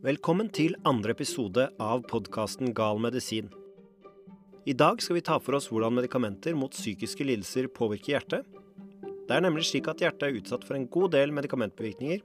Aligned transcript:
Velkommen 0.00 0.46
til 0.48 0.72
andre 0.88 1.12
episode 1.12 1.66
av 1.76 2.06
podkasten 2.08 2.70
Gal 2.72 2.96
medisin. 3.04 3.50
I 4.64 4.72
dag 4.72 5.02
skal 5.04 5.18
vi 5.18 5.22
ta 5.26 5.34
for 5.36 5.58
oss 5.58 5.66
hvordan 5.68 5.92
medikamenter 5.98 6.54
mot 6.56 6.72
psykiske 6.72 7.26
lidelser 7.28 7.68
påvirker 7.76 8.14
hjertet. 8.14 8.46
Det 9.28 9.36
er 9.36 9.44
nemlig 9.44 9.66
slik 9.68 9.90
at 9.92 10.00
hjertet 10.00 10.24
er 10.24 10.38
utsatt 10.38 10.64
for 10.64 10.78
en 10.78 10.86
god 10.88 11.12
del 11.12 11.34
medikamentbevirkninger. 11.36 12.22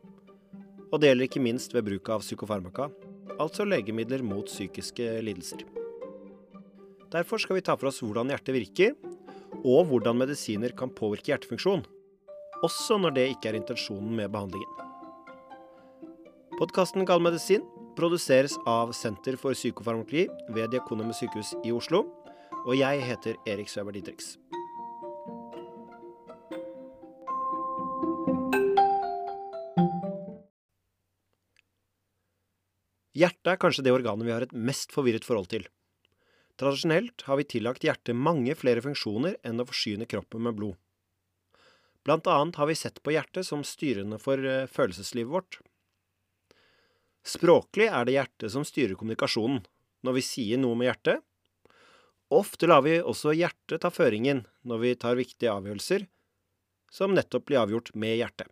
Og 0.87 1.03
det 1.03 1.11
gjelder 1.11 1.27
ikke 1.27 1.43
minst 1.43 1.75
ved 1.75 1.83
bruk 1.89 2.13
av 2.15 2.23
psykofarmaka, 2.23 2.87
altså 3.43 3.67
legemidler 3.67 4.23
mot 4.23 4.47
psykiske 4.47 5.09
lidelser. 5.27 5.67
Derfor 7.11 7.43
skal 7.43 7.59
vi 7.59 7.65
ta 7.67 7.75
for 7.75 7.91
oss 7.91 7.99
hvordan 7.99 8.31
hjertet 8.31 8.55
virker, 8.55 8.95
og 9.65 9.91
hvordan 9.91 10.23
medisiner 10.23 10.71
kan 10.79 10.95
påvirke 10.95 11.33
hjertefunksjon. 11.33 11.83
Også 12.63 13.03
når 13.03 13.19
det 13.19 13.29
ikke 13.35 13.51
er 13.51 13.59
intensjonen 13.59 14.15
med 14.15 14.31
behandlingen. 14.31 14.85
Podkasten 16.55 17.03
Gal 17.03 17.19
medisin 17.19 17.65
produseres 17.95 18.57
av 18.69 18.91
Senter 18.93 19.37
for 19.39 19.57
psykofarmakologi 19.57 20.27
ved 20.55 20.73
Diakonhjemmet 20.73 21.17
sykehus 21.17 21.55
i 21.65 21.73
Oslo. 21.75 22.05
Og 22.65 22.73
jeg 22.77 23.03
heter 23.05 23.37
Erik 23.47 23.69
Søber 23.71 23.95
Didriks. 23.95 24.35
Hjertet 33.15 33.53
er 33.53 33.59
kanskje 33.61 33.85
det 33.85 33.93
organet 33.95 34.27
vi 34.27 34.33
har 34.35 34.43
et 34.43 34.55
mest 34.55 34.91
forvirret 34.91 35.23
forhold 35.23 35.47
til. 35.53 35.63
Tradisjonelt 36.59 37.23
har 37.27 37.39
vi 37.39 37.47
tillagt 37.47 37.83
hjertet 37.83 38.15
mange 38.15 38.55
flere 38.59 38.83
funksjoner 38.83 39.37
enn 39.47 39.61
å 39.63 39.67
forsyne 39.67 40.07
kroppen 40.07 40.43
med 40.43 40.55
blod. 40.57 40.75
Blant 42.05 42.27
annet 42.29 42.59
har 42.59 42.67
vi 42.69 42.75
sett 42.77 43.01
på 43.01 43.15
hjertet 43.15 43.47
som 43.47 43.63
styrende 43.65 44.19
for 44.21 44.37
eh, 44.37 44.67
følelseslivet 44.69 45.31
vårt. 45.31 45.57
Språklig 47.25 47.87
er 47.89 48.05
det 48.05 48.17
hjertet 48.19 48.53
som 48.53 48.65
styrer 48.67 48.97
kommunikasjonen 48.99 49.63
når 50.05 50.19
vi 50.19 50.25
sier 50.25 50.61
noe 50.61 50.77
med 50.77 50.91
hjertet. 50.91 51.23
Ofte 52.33 52.69
lar 52.69 52.83
vi 52.85 52.99
også 53.01 53.33
hjertet 53.33 53.81
ta 53.81 53.89
føringen 53.93 54.43
når 54.65 54.81
vi 54.83 54.91
tar 55.01 55.17
viktige 55.17 55.53
avgjørelser, 55.53 56.05
som 56.93 57.15
nettopp 57.17 57.47
blir 57.49 57.63
avgjort 57.63 57.93
med 57.97 58.17
hjertet. 58.19 58.49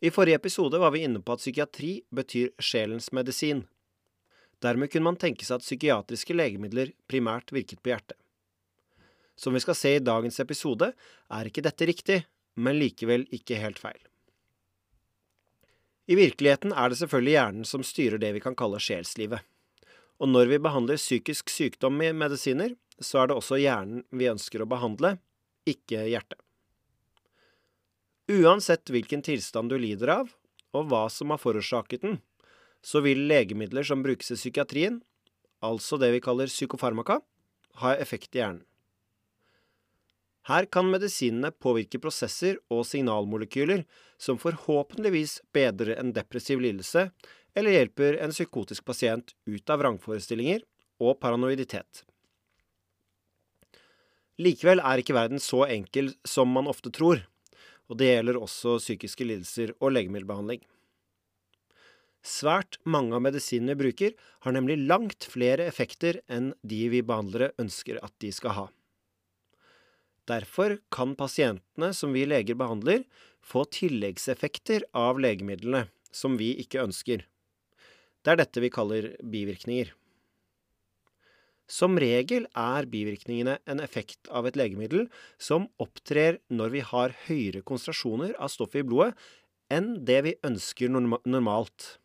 I 0.00 0.12
forrige 0.14 0.38
episode 0.38 0.78
var 0.78 0.92
vi 0.94 1.02
inne 1.08 1.20
på 1.24 1.34
at 1.34 1.42
psykiatri 1.42 1.92
betyr 2.14 2.52
sjelens 2.62 3.10
medisin. 3.16 3.64
Dermed 4.62 4.92
kunne 4.92 5.08
man 5.08 5.18
tenke 5.18 5.46
seg 5.46 5.58
at 5.58 5.66
psykiatriske 5.66 6.36
legemidler 6.36 6.92
primært 7.10 7.50
virket 7.54 7.82
på 7.82 7.92
hjertet. 7.92 8.18
Som 9.38 9.54
vi 9.54 9.62
skal 9.62 9.78
se 9.78 9.94
i 9.96 10.02
dagens 10.02 10.38
episode, 10.42 10.92
er 11.30 11.50
ikke 11.50 11.64
dette 11.66 11.86
riktig, 11.86 12.20
men 12.58 12.78
likevel 12.78 13.26
ikke 13.34 13.58
helt 13.62 13.78
feil. 13.78 14.00
I 16.08 16.16
virkeligheten 16.16 16.72
er 16.72 16.88
det 16.88 16.98
selvfølgelig 17.02 17.34
hjernen 17.34 17.68
som 17.68 17.84
styrer 17.84 18.20
det 18.20 18.32
vi 18.38 18.40
kan 18.40 18.56
kalle 18.56 18.80
sjelslivet. 18.80 19.44
Og 20.18 20.30
når 20.32 20.48
vi 20.50 20.60
behandler 20.64 20.98
psykisk 20.98 21.52
sykdom 21.52 21.98
med 22.00 22.16
medisiner, 22.16 22.72
så 22.98 23.22
er 23.22 23.28
det 23.28 23.36
også 23.38 23.60
hjernen 23.60 24.02
vi 24.10 24.30
ønsker 24.30 24.64
å 24.64 24.68
behandle, 24.70 25.18
ikke 25.68 26.06
hjertet. 26.08 26.40
Uansett 28.28 28.90
hvilken 28.92 29.22
tilstand 29.24 29.70
du 29.72 29.76
lider 29.80 30.10
av, 30.18 30.32
og 30.76 30.88
hva 30.90 31.06
som 31.12 31.30
har 31.32 31.40
forårsaket 31.40 32.02
den, 32.04 32.18
så 32.84 33.00
vil 33.04 33.26
legemidler 33.28 33.86
som 33.86 34.02
brukes 34.04 34.32
i 34.32 34.38
psykiatrien, 34.38 35.00
altså 35.64 36.00
det 36.00 36.10
vi 36.14 36.24
kaller 36.24 36.50
psykofarmaka, 36.50 37.20
ha 37.82 37.94
effekt 37.96 38.36
i 38.36 38.42
hjernen. 38.42 38.64
Her 40.48 40.64
kan 40.72 40.88
medisinene 40.88 41.50
påvirke 41.52 42.00
prosesser 42.00 42.56
og 42.72 42.86
signalmolekyler 42.88 43.84
som 44.20 44.40
forhåpentligvis 44.40 45.42
bedrer 45.54 45.98
en 45.98 46.14
depressiv 46.16 46.62
lidelse 46.64 47.10
eller 47.58 47.74
hjelper 47.74 48.20
en 48.24 48.32
psykotisk 48.32 48.86
pasient 48.88 49.34
ut 49.46 49.70
av 49.70 49.82
vrangforestillinger 49.82 50.64
og 51.04 51.18
paranoiditet. 51.20 52.04
Likevel 54.38 54.80
er 54.80 55.02
ikke 55.02 55.16
verden 55.16 55.42
så 55.42 55.66
enkel 55.66 56.14
som 56.24 56.48
man 56.54 56.70
ofte 56.70 56.92
tror 56.94 57.26
og 57.88 57.96
det 58.00 58.10
gjelder 58.12 58.38
også 58.38 58.76
psykiske 58.82 59.26
lidelser 59.26 59.72
og 59.80 59.94
legemiddelbehandling. 59.96 60.60
Svært 62.24 62.76
mange 62.84 63.14
av 63.16 63.22
medisinene 63.24 63.76
vi 63.76 63.86
bruker, 63.86 64.16
har 64.44 64.54
nemlig 64.54 64.76
langt 64.90 65.24
flere 65.30 65.68
effekter 65.70 66.20
enn 66.28 66.52
de 66.66 66.82
vi 66.92 67.04
behandlere 67.06 67.54
ønsker 67.62 68.00
at 68.04 68.12
de 68.20 68.32
skal 68.34 68.56
ha. 68.56 68.66
Derfor 70.28 70.76
kan 70.92 71.14
pasientene 71.16 71.92
som 71.96 72.12
vi 72.12 72.26
leger 72.28 72.58
behandler, 72.58 73.04
få 73.40 73.64
tilleggseffekter 73.72 74.84
av 74.96 75.20
legemidlene 75.22 75.86
som 76.12 76.36
vi 76.40 76.52
ikke 76.60 76.82
ønsker. 76.84 77.24
Det 78.22 78.34
er 78.34 78.40
dette 78.42 78.60
vi 78.60 78.72
kaller 78.72 79.14
bivirkninger. 79.24 79.94
Som 81.68 81.98
regel 82.00 82.46
er 82.56 82.88
bivirkningene 82.88 83.58
en 83.68 83.80
effekt 83.84 84.28
av 84.32 84.48
et 84.48 84.56
legemiddel 84.56 85.06
som 85.36 85.68
opptrer 85.80 86.40
når 86.48 86.72
vi 86.72 86.84
har 86.92 87.14
høyere 87.26 87.60
konsentrasjoner 87.60 88.32
av 88.40 88.52
stoffet 88.52 88.82
i 88.82 88.88
blodet 88.88 89.12
enn 89.72 89.98
det 90.08 90.22
vi 90.24 90.34
ønsker 90.48 90.88
normalt. 90.88 91.98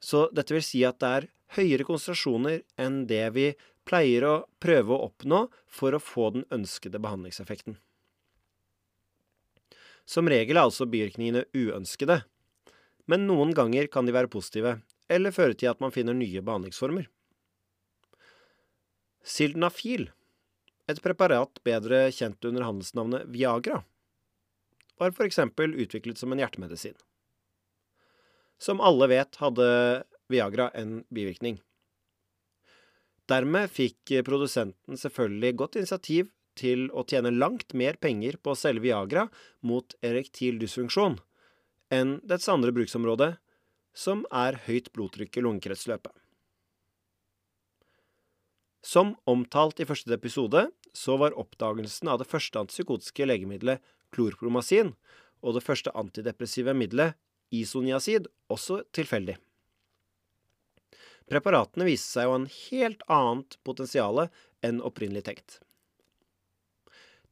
Så 0.00 0.26
dette 0.32 0.56
vil 0.56 0.64
si 0.64 0.80
at 0.88 1.00
det 1.04 1.10
er 1.18 1.28
høyere 1.58 1.84
konsentrasjoner 1.88 2.62
enn 2.80 3.04
det 3.08 3.26
vi 3.36 3.50
pleier 3.88 4.24
å 4.26 4.34
prøve 4.62 4.94
å 4.94 5.08
oppnå 5.08 5.46
for 5.70 5.94
å 5.94 6.02
få 6.02 6.30
den 6.36 6.46
ønskede 6.54 7.00
behandlingseffekten. 7.02 7.76
Som 10.04 10.28
regel 10.28 10.58
er 10.58 10.66
altså 10.66 10.86
bivirkningene 10.88 11.46
uønskede, 11.56 12.22
men 13.08 13.26
noen 13.28 13.54
ganger 13.56 13.88
kan 13.92 14.08
de 14.08 14.14
være 14.16 14.32
positive, 14.32 14.78
eller 15.08 15.34
føre 15.36 15.56
til 15.56 15.70
at 15.72 15.80
man 15.84 15.92
finner 15.92 16.16
nye 16.16 16.42
behandlingsformer. 16.44 17.08
Sildenafil, 19.24 20.10
et 20.88 21.00
preparat 21.04 21.60
bedre 21.64 22.06
kjent 22.12 22.44
under 22.44 22.66
handelsnavnet 22.66 23.28
Viagra, 23.32 23.82
var 25.00 25.14
for 25.16 25.26
eksempel 25.26 25.72
utviklet 25.80 26.20
som 26.20 26.32
en 26.32 26.40
hjertemedisin. 26.42 26.96
Som 28.60 28.80
alle 28.84 29.08
vet, 29.10 29.40
hadde 29.40 29.68
Viagra 30.30 30.70
en 30.76 31.02
bivirkning. 31.12 31.58
Dermed 33.30 33.70
fikk 33.72 34.12
produsenten 34.26 34.98
selvfølgelig 35.00 35.56
godt 35.60 35.78
initiativ 35.80 36.28
til 36.58 36.88
å 36.92 37.04
tjene 37.08 37.32
langt 37.34 37.72
mer 37.74 37.96
penger 38.00 38.36
på 38.42 38.52
å 38.52 38.58
selge 38.58 38.84
Viagra 38.84 39.28
mot 39.66 39.96
erektil 40.04 40.60
dysfunksjon 40.60 41.18
enn 41.94 42.18
dets 42.26 42.48
andre 42.50 42.72
bruksområde, 42.74 43.34
som 43.94 44.24
er 44.34 44.58
høyt 44.66 44.90
blodtrykk 44.96 45.38
i 45.38 45.44
lungekretsløpet. 45.44 46.12
Som 48.84 49.14
omtalt 49.30 49.80
i 49.80 49.86
første 49.88 50.12
episode, 50.12 50.66
så 50.92 51.16
var 51.20 51.36
oppdagelsen 51.40 52.10
av 52.10 52.20
det 52.20 52.28
første 52.28 52.60
antipsykotiske 52.60 53.28
legemiddelet 53.28 53.80
klorpromazin 54.14 54.92
og 55.44 55.56
det 55.56 55.64
første 55.64 55.92
antidepressive 55.96 56.74
middelet 56.76 57.16
isoniazid 57.54 58.28
også 58.52 58.82
tilfeldig. 58.96 59.38
Preparatene 61.30 61.86
viste 61.88 62.18
seg 62.18 62.28
å 62.28 62.34
ha 62.34 62.40
en 62.42 62.50
helt 62.52 63.04
annet 63.12 63.56
potensial 63.64 64.26
enn 64.64 64.82
opprinnelig 64.84 65.24
tenkt. 65.28 65.60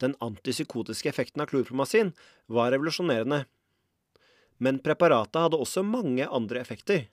Den 0.03 0.17
antipsykotiske 0.25 1.11
effekten 1.13 1.45
av 1.45 1.51
klorpromazin 1.53 2.15
var 2.51 2.73
revolusjonerende, 2.73 3.45
men 4.63 4.81
preparatet 4.83 5.41
hadde 5.45 5.61
også 5.61 5.85
mange 5.87 6.27
andre 6.27 6.63
effekter. 6.63 7.05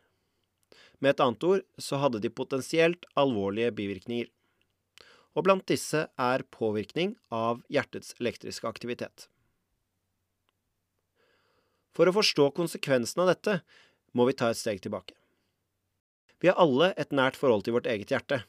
Med 1.00 1.13
et 1.13 1.22
annet 1.23 1.45
ord 1.47 1.66
så 1.81 2.00
hadde 2.01 2.22
de 2.23 2.31
potensielt 2.34 3.06
alvorlige 3.19 3.72
bivirkninger. 3.75 4.31
Og 5.38 5.45
blant 5.45 5.68
disse 5.69 6.07
er 6.09 6.45
påvirkning 6.56 7.13
av 7.34 7.62
hjertets 7.72 8.16
elektriske 8.19 8.68
aktivitet. 8.68 9.28
For 11.94 12.09
å 12.09 12.15
forstå 12.15 12.50
konsekvensen 12.57 13.24
av 13.24 13.31
dette 13.33 13.59
må 14.18 14.25
vi 14.30 14.38
ta 14.38 14.50
et 14.51 14.59
steg 14.59 14.81
tilbake. 14.83 15.19
Vi 16.39 16.47
har 16.47 16.59
alle 16.62 16.94
et 16.97 17.12
nært 17.15 17.38
forhold 17.39 17.65
til 17.65 17.75
vårt 17.75 17.89
eget 17.89 18.13
hjerte. 18.13 18.44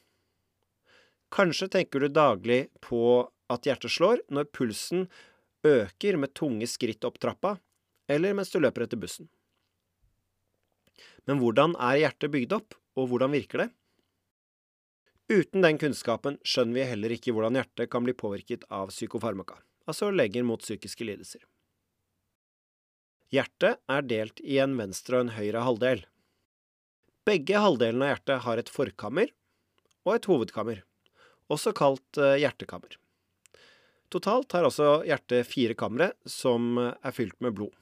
Kanskje 1.34 1.68
tenker 1.70 2.02
du 2.02 2.10
daglig 2.10 2.68
på 2.82 3.02
at 3.50 3.66
hjertet 3.66 3.92
slår 3.94 4.22
når 4.30 4.50
pulsen 4.54 5.08
øker 5.66 6.18
med 6.18 6.34
tunge 6.34 6.66
skritt 6.70 7.04
opp 7.06 7.18
trappa, 7.22 7.56
eller 8.10 8.34
mens 8.34 8.50
du 8.50 8.58
løper 8.62 8.86
etter 8.86 8.98
bussen. 9.00 9.28
Men 11.26 11.38
hvordan 11.42 11.76
er 11.78 12.00
hjertet 12.04 12.32
bygd 12.32 12.56
opp, 12.56 12.74
og 12.98 13.10
hvordan 13.10 13.34
virker 13.34 13.64
det? 13.64 13.68
Uten 15.30 15.62
den 15.62 15.78
kunnskapen 15.78 16.40
skjønner 16.42 16.80
vi 16.80 16.88
heller 16.90 17.14
ikke 17.14 17.34
hvordan 17.34 17.58
hjertet 17.60 17.90
kan 17.92 18.02
bli 18.02 18.16
påvirket 18.18 18.64
av 18.74 18.90
psykofarmaka, 18.90 19.60
altså 19.86 20.10
leger 20.10 20.46
mot 20.46 20.62
psykiske 20.62 21.06
lidelser. 21.06 21.44
Hjertet 23.30 23.78
er 23.86 24.08
delt 24.10 24.42
i 24.42 24.58
en 24.58 24.74
venstre 24.78 25.20
og 25.20 25.28
en 25.28 25.36
høyre 25.36 25.62
halvdel. 25.62 26.02
Begge 27.30 27.60
halvdelene 27.62 28.08
av 28.08 28.10
hjertet 28.14 28.42
har 28.42 28.58
et 28.58 28.70
forkammer 28.72 29.30
og 30.08 30.16
et 30.16 30.26
hovedkammer, 30.26 30.80
også 31.52 31.70
kalt 31.76 32.18
eh, 32.18 32.40
hjertekammer. 32.42 32.96
Totalt 34.10 34.50
har 34.56 34.66
også 34.66 35.04
hjertet 35.06 35.46
fire 35.46 35.76
kamre 35.78 36.08
som 36.26 36.80
er 36.80 37.14
fylt 37.14 37.36
med 37.44 37.54
blod. 37.54 37.76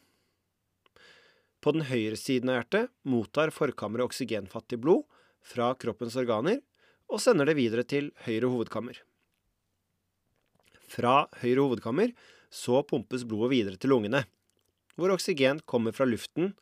På 1.64 1.72
den 1.72 1.86
høyre 1.88 2.18
siden 2.20 2.52
av 2.52 2.60
hjertet 2.60 2.92
mottar 3.08 3.54
forkammeret 3.54 4.10
oksygenfattig 4.10 4.78
blod 4.82 5.06
fra 5.48 5.72
kroppens 5.80 6.18
organer 6.20 6.60
og 7.08 7.22
sender 7.22 7.48
det 7.48 7.56
videre 7.56 7.86
til 7.88 8.12
høyre 8.26 8.52
hovedkammer. 8.52 9.00
Fra 10.92 11.24
høyre 11.40 11.64
hovedkammer 11.64 12.12
så 12.52 12.82
pumpes 12.84 13.24
blodet 13.28 13.54
videre 13.54 13.80
til 13.80 13.94
lungene, 13.94 14.26
hvor 14.96 15.14
oksygen 15.14 15.62
kommer 15.64 15.96
fra 15.96 16.04
luften, 16.08 16.52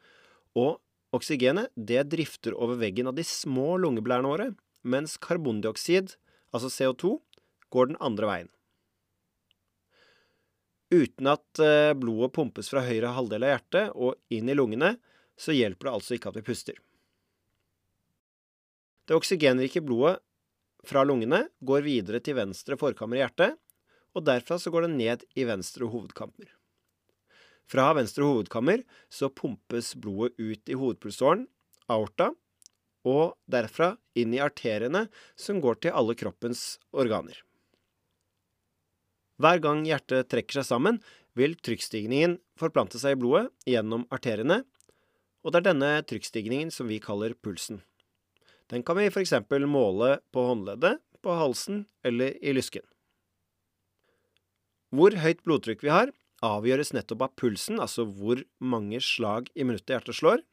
og 0.54 0.78
oksygenet 1.14 1.70
det 1.76 2.08
drifter 2.10 2.56
over 2.56 2.78
veggen 2.80 3.10
av 3.10 3.16
de 3.18 3.24
små 3.26 3.76
lungeblærene 3.82 4.30
våre, 4.30 4.48
mens 4.86 5.16
karbondioksid, 5.22 6.16
altså 6.54 6.70
CO2, 6.72 7.16
går 7.70 7.92
den 7.92 8.00
andre 8.00 8.30
veien. 8.30 8.50
Uten 10.94 11.28
at 11.32 11.60
eh, 11.62 11.92
blodet 11.98 12.32
pumpes 12.36 12.70
fra 12.70 12.84
høyre 12.86 13.10
halvdel 13.16 13.42
av 13.42 13.56
hjertet 13.56 13.96
og 13.98 14.14
inn 14.32 14.50
i 14.50 14.54
lungene, 14.54 14.94
så 15.36 15.52
hjelper 15.52 15.88
det 15.88 15.96
altså 15.98 16.16
ikke 16.16 16.30
at 16.30 16.38
vi 16.38 16.46
puster. 16.46 16.78
Det 19.06 19.14
oksygenrike 19.14 19.82
blodet 19.86 20.20
fra 20.86 21.02
lungene 21.06 21.44
går 21.66 21.84
videre 21.86 22.22
til 22.22 22.38
venstre 22.38 22.78
forkammer 22.78 23.18
i 23.18 23.24
hjertet, 23.24 23.58
og 24.16 24.24
derfra 24.24 24.58
så 24.62 24.70
går 24.72 24.86
det 24.86 24.94
ned 24.94 25.26
i 25.36 25.44
venstre 25.46 25.90
hovedkammer. 25.90 26.55
Fra 27.66 27.90
venstre 27.98 28.26
hovedkammer 28.26 28.84
så 29.10 29.30
pumpes 29.32 29.94
blodet 29.98 30.36
ut 30.38 30.70
i 30.70 30.76
hovedpulsåren, 30.78 31.46
aorta, 31.90 32.30
og 33.06 33.36
derfra 33.50 33.94
inn 34.18 34.34
i 34.34 34.42
arteriene 34.42 35.06
som 35.38 35.60
går 35.62 35.82
til 35.82 35.94
alle 35.94 36.16
kroppens 36.18 36.78
organer. 36.94 37.38
Hver 39.42 39.60
gang 39.62 39.84
hjertet 39.86 40.30
trekker 40.32 40.58
seg 40.60 40.68
sammen, 40.70 41.00
vil 41.36 41.58
trykkstigningen 41.60 42.38
forplante 42.58 42.98
seg 42.98 43.16
i 43.16 43.20
blodet 43.20 43.50
gjennom 43.68 44.06
arteriene, 44.14 44.62
og 45.44 45.52
det 45.52 45.60
er 45.60 45.68
denne 45.68 45.90
trykkstigningen 46.08 46.72
som 46.74 46.88
vi 46.88 46.98
kaller 47.02 47.36
pulsen. 47.38 47.82
Den 48.72 48.82
kan 48.82 48.98
vi 48.98 49.10
f.eks. 49.10 49.34
måle 49.68 50.16
på 50.34 50.46
håndleddet, 50.48 50.98
på 51.22 51.34
halsen 51.36 51.84
eller 52.06 52.34
i 52.42 52.54
lysken. 52.56 52.82
Hvor 54.94 55.14
høyt 55.20 55.42
blodtrykk 55.44 55.84
vi 55.84 55.92
har, 55.92 56.10
avgjøres 56.44 56.92
nettopp 56.92 57.24
av 57.26 57.32
pulsen, 57.40 57.80
altså 57.80 58.04
hvor 58.04 58.42
mange 58.60 59.00
slag 59.04 59.48
i 59.54 59.64
minuttet 59.64 59.94
hjertet 59.94 60.18
slår, 60.18 60.44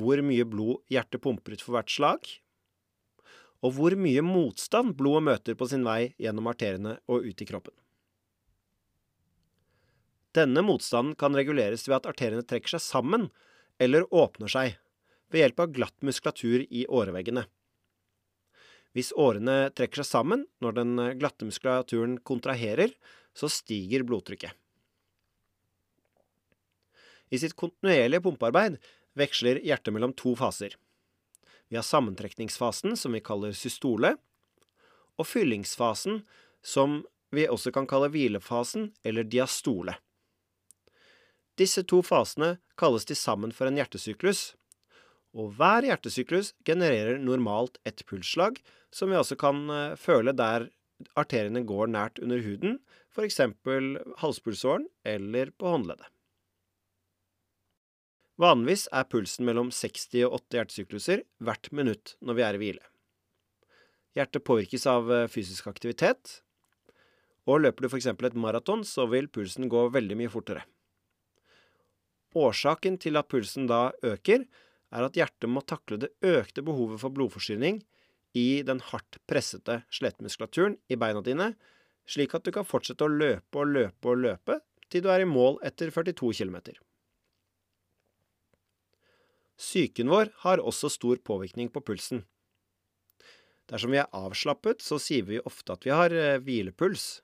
hvor 0.00 0.22
mye 0.24 0.46
blod 0.48 0.80
hjertet 0.92 1.22
pumper 1.24 1.56
ut 1.56 1.64
for 1.64 1.76
hvert 1.76 1.92
slag, 1.92 2.30
og 3.60 3.74
hvor 3.76 3.96
mye 3.98 4.22
motstand 4.24 4.94
blodet 4.96 5.26
møter 5.26 5.58
på 5.58 5.68
sin 5.68 5.84
vei 5.84 6.14
gjennom 6.20 6.48
arteriene 6.48 6.96
og 7.10 7.26
ut 7.26 7.42
i 7.42 7.48
kroppen. 7.48 7.74
Denne 10.36 10.62
motstanden 10.62 11.16
kan 11.18 11.34
reguleres 11.34 11.88
ved 11.88 11.98
at 11.98 12.12
arteriene 12.12 12.46
trekker 12.46 12.76
seg 12.76 12.84
sammen 12.84 13.28
eller 13.82 14.06
åpner 14.14 14.50
seg 14.52 14.76
ved 15.30 15.42
hjelp 15.42 15.64
av 15.64 15.72
glatt 15.74 16.06
muskulatur 16.06 16.62
i 16.70 16.86
åreveggene. 16.86 17.44
Hvis 18.94 19.12
årene 19.14 19.70
trekker 19.74 20.02
seg 20.02 20.08
sammen 20.08 20.46
når 20.62 20.76
den 20.78 20.94
glatte 21.20 21.46
muskulaturen 21.46 22.16
kontraherer, 22.26 22.94
så 23.40 23.48
stiger 23.48 24.04
blodtrykket. 24.04 24.52
I 27.30 27.38
sitt 27.38 27.54
kontinuerlige 27.56 28.24
pumpearbeid 28.24 28.80
veksler 29.18 29.62
hjertet 29.64 29.94
mellom 29.94 30.12
to 30.18 30.34
faser. 30.38 30.74
Vi 31.70 31.78
har 31.78 31.86
sammentrekningsfasen, 31.86 32.96
som 32.98 33.14
vi 33.14 33.22
kaller 33.22 33.54
systole, 33.54 34.16
og 35.14 35.28
fyllingsfasen, 35.28 36.24
som 36.62 37.04
vi 37.30 37.46
også 37.46 37.70
kan 37.72 37.86
kalle 37.86 38.10
hvilefasen 38.10 38.90
eller 39.06 39.24
diastole. 39.24 39.94
Disse 41.60 41.84
to 41.86 42.00
fasene 42.02 42.56
kalles 42.80 43.06
til 43.06 43.18
sammen 43.18 43.54
for 43.54 43.70
en 43.70 43.78
hjertesyklus, 43.78 44.56
og 45.30 45.54
hver 45.54 45.86
hjertesyklus 45.86 46.54
genererer 46.66 47.20
normalt 47.22 47.78
et 47.86 48.02
pulsslag, 48.08 48.58
som 48.90 49.12
vi 49.12 49.18
også 49.20 49.36
kan 49.38 49.62
eh, 49.70 49.96
føle 50.00 50.34
der 50.34 50.66
arteriene 51.18 51.62
går 51.66 51.90
nært 51.92 52.20
under 52.22 52.42
huden, 52.44 52.78
f.eks. 53.14 53.40
halspulsåren 54.22 54.86
eller 55.04 55.52
på 55.58 55.72
håndleddet. 55.74 56.08
Vanligvis 58.40 58.86
er 58.96 59.04
pulsen 59.04 59.44
mellom 59.44 59.68
60 59.74 60.22
og 60.24 60.38
80 60.38 60.56
hjertesykluser 60.56 61.24
hvert 61.44 61.68
minutt 61.76 62.14
når 62.24 62.38
vi 62.38 62.44
er 62.46 62.56
i 62.56 62.60
hvile. 62.62 62.84
Hjertet 64.16 64.46
påvirkes 64.46 64.86
av 64.90 65.10
eh, 65.12 65.26
fysisk 65.30 65.68
aktivitet, 65.70 66.40
og 67.46 67.62
løper 67.62 67.84
du 67.84 67.90
f.eks. 67.90 68.08
et 68.10 68.38
maraton, 68.38 68.82
så 68.86 69.06
vil 69.10 69.28
pulsen 69.28 69.68
gå 69.70 69.86
veldig 69.92 70.16
mye 70.18 70.32
fortere. 70.32 70.64
Årsaken 72.36 72.96
til 73.02 73.18
at 73.18 73.28
pulsen 73.30 73.68
da 73.70 73.90
øker, 74.06 74.46
er 74.90 75.06
at 75.06 75.16
hjertet 75.18 75.50
må 75.50 75.62
takle 75.62 76.00
det 76.02 76.10
økte 76.26 76.64
behovet 76.66 77.00
for 77.02 77.14
blodforsyning 77.14 77.80
i 78.36 78.62
den 78.66 78.80
hardt 78.90 79.18
pressete 79.30 79.80
skjelettmuskulaturen 79.90 80.76
i 80.88 80.98
beina 81.00 81.22
dine, 81.24 81.54
slik 82.06 82.34
at 82.34 82.46
du 82.46 82.52
kan 82.54 82.66
fortsette 82.66 83.06
å 83.06 83.12
løpe 83.12 83.62
og 83.62 83.72
løpe 83.74 84.12
og 84.12 84.22
løpe 84.24 84.60
til 84.90 85.04
du 85.04 85.10
er 85.12 85.22
i 85.22 85.28
mål 85.28 85.60
etter 85.66 85.90
42 85.94 86.32
km. 86.40 86.58
Psyken 89.60 90.08
vår 90.10 90.32
har 90.44 90.62
også 90.64 90.88
stor 90.90 91.20
påvirkning 91.22 91.68
på 91.70 91.82
pulsen. 91.84 92.24
Dersom 93.70 93.92
vi 93.94 94.00
er 94.02 94.10
avslappet, 94.16 94.82
så 94.82 94.98
sier 94.98 95.26
vi 95.28 95.42
ofte 95.46 95.76
at 95.76 95.84
vi 95.86 95.92
har 95.94 96.14
eh, 96.16 96.40
hvilepuls. 96.42 97.20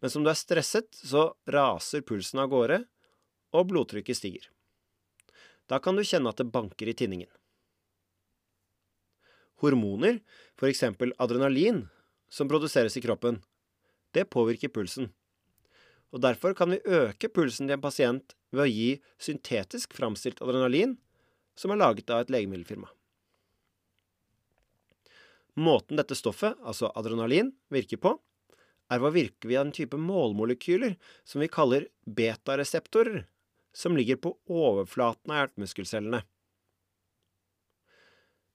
Men 0.00 0.12
som 0.12 0.22
du 0.22 0.30
er 0.30 0.38
stresset, 0.38 0.92
så 0.94 1.32
raser 1.50 2.04
pulsen 2.06 2.42
av 2.44 2.52
gårde, 2.52 2.84
og 3.56 3.66
blodtrykket 3.72 4.18
stiger. 4.20 4.46
Da 5.66 5.80
kan 5.82 5.98
du 5.98 6.04
kjenne 6.06 6.30
at 6.30 6.38
det 6.38 6.52
banker 6.52 6.90
i 6.90 6.94
tinningen. 6.94 7.30
Hormoner, 9.60 10.20
eksempel 10.68 11.14
adrenalin, 11.18 11.86
som 12.28 12.48
produseres 12.48 12.96
i 12.96 13.02
kroppen, 13.04 13.40
det 14.14 14.26
påvirker 14.30 14.68
pulsen. 14.68 15.10
Og 16.10 16.22
derfor 16.22 16.54
kan 16.58 16.72
vi 16.74 16.82
øke 16.84 17.30
pulsen 17.30 17.68
til 17.68 17.76
en 17.76 17.82
pasient 17.82 18.34
ved 18.50 18.64
å 18.64 18.70
gi 18.70 18.88
syntetisk 19.22 19.94
framstilt 19.94 20.42
adrenalin 20.42 20.96
som 21.58 21.70
er 21.70 21.80
laget 21.80 22.10
av 22.10 22.24
et 22.24 22.32
legemiddelfirma. 22.34 22.88
Måten 25.60 25.98
dette 25.98 26.16
stoffet, 26.16 26.56
altså 26.62 26.90
adrenalin, 26.96 27.52
virker 27.70 28.00
på, 28.00 28.14
er 28.90 28.98
ved 28.98 29.10
å 29.10 29.14
virke 29.14 29.50
via 29.50 29.62
en 29.62 29.74
type 29.74 29.98
målmolekyler 29.98 30.96
som 31.26 31.42
vi 31.42 31.50
kaller 31.52 31.88
betareseptorer, 32.06 33.24
som 33.72 33.96
ligger 33.98 34.18
på 34.18 34.34
overflaten 34.50 35.30
av 35.30 35.42
hjertemuskelcellene. 35.42 36.22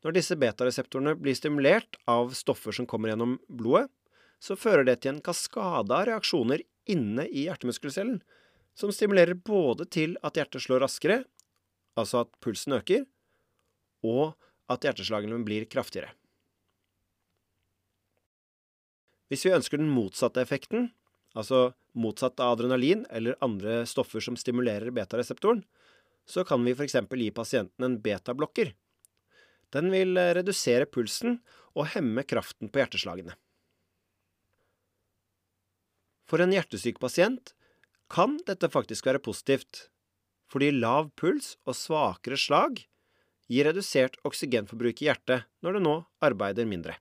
Når 0.05 0.13
disse 0.19 0.35
betareseptorene 0.37 1.15
blir 1.17 1.33
stimulert 1.33 1.97
av 2.05 2.35
stoffer 2.37 2.75
som 2.77 2.85
kommer 2.85 3.09
gjennom 3.09 3.39
blodet, 3.49 3.87
så 4.37 4.53
fører 4.53 4.85
det 4.85 4.99
til 5.01 5.15
en 5.15 5.23
kaskade 5.25 5.89
av 5.89 6.05
reaksjoner 6.05 6.61
inne 6.93 7.25
i 7.25 7.47
hjertemuskelcellen, 7.47 8.19
som 8.77 8.91
stimulerer 8.93 9.33
både 9.33 9.87
til 9.89 10.13
at 10.21 10.37
hjertet 10.37 10.61
slår 10.61 10.83
raskere, 10.85 11.23
altså 11.97 12.21
at 12.21 12.37
pulsen 12.43 12.77
øker, 12.77 13.07
og 14.05 14.35
at 14.69 14.85
hjerteslagene 14.85 15.41
blir 15.47 15.65
kraftigere. 15.71 16.13
Hvis 19.31 19.47
vi 19.47 19.55
ønsker 19.55 19.81
den 19.81 19.89
motsatte 19.89 20.43
effekten, 20.43 20.91
altså 21.33 21.71
motsatt 21.97 22.37
av 22.43 22.59
adrenalin 22.59 23.07
eller 23.09 23.39
andre 23.41 23.81
stoffer 23.89 24.21
som 24.21 24.37
stimulerer 24.37 24.93
betareseptoren, 24.93 25.63
så 26.29 26.45
kan 26.45 26.61
vi 26.65 26.77
f.eks. 26.77 26.99
gi 27.09 27.31
pasienten 27.33 27.87
en 27.87 27.97
betablokker. 28.05 28.75
Den 29.73 29.89
vil 29.93 30.17
redusere 30.17 30.85
pulsen 30.85 31.39
og 31.75 31.89
hemme 31.95 32.23
kraften 32.27 32.69
på 32.69 32.81
hjerteslagene. 32.81 33.35
For 36.29 36.41
en 36.41 36.53
hjertesyk 36.53 36.99
pasient 37.01 37.53
kan 38.11 38.37
dette 38.47 38.69
faktisk 38.73 39.05
være 39.09 39.21
positivt, 39.23 39.87
fordi 40.49 40.71
lav 40.73 41.11
puls 41.17 41.55
og 41.65 41.77
svakere 41.77 42.37
slag 42.39 42.85
gir 43.51 43.67
redusert 43.69 44.17
oksygenforbruk 44.25 45.01
i 45.01 45.09
hjertet 45.09 45.45
når 45.65 45.77
det 45.77 45.83
nå 45.85 45.95
arbeider 46.25 46.69
mindre. 46.69 46.95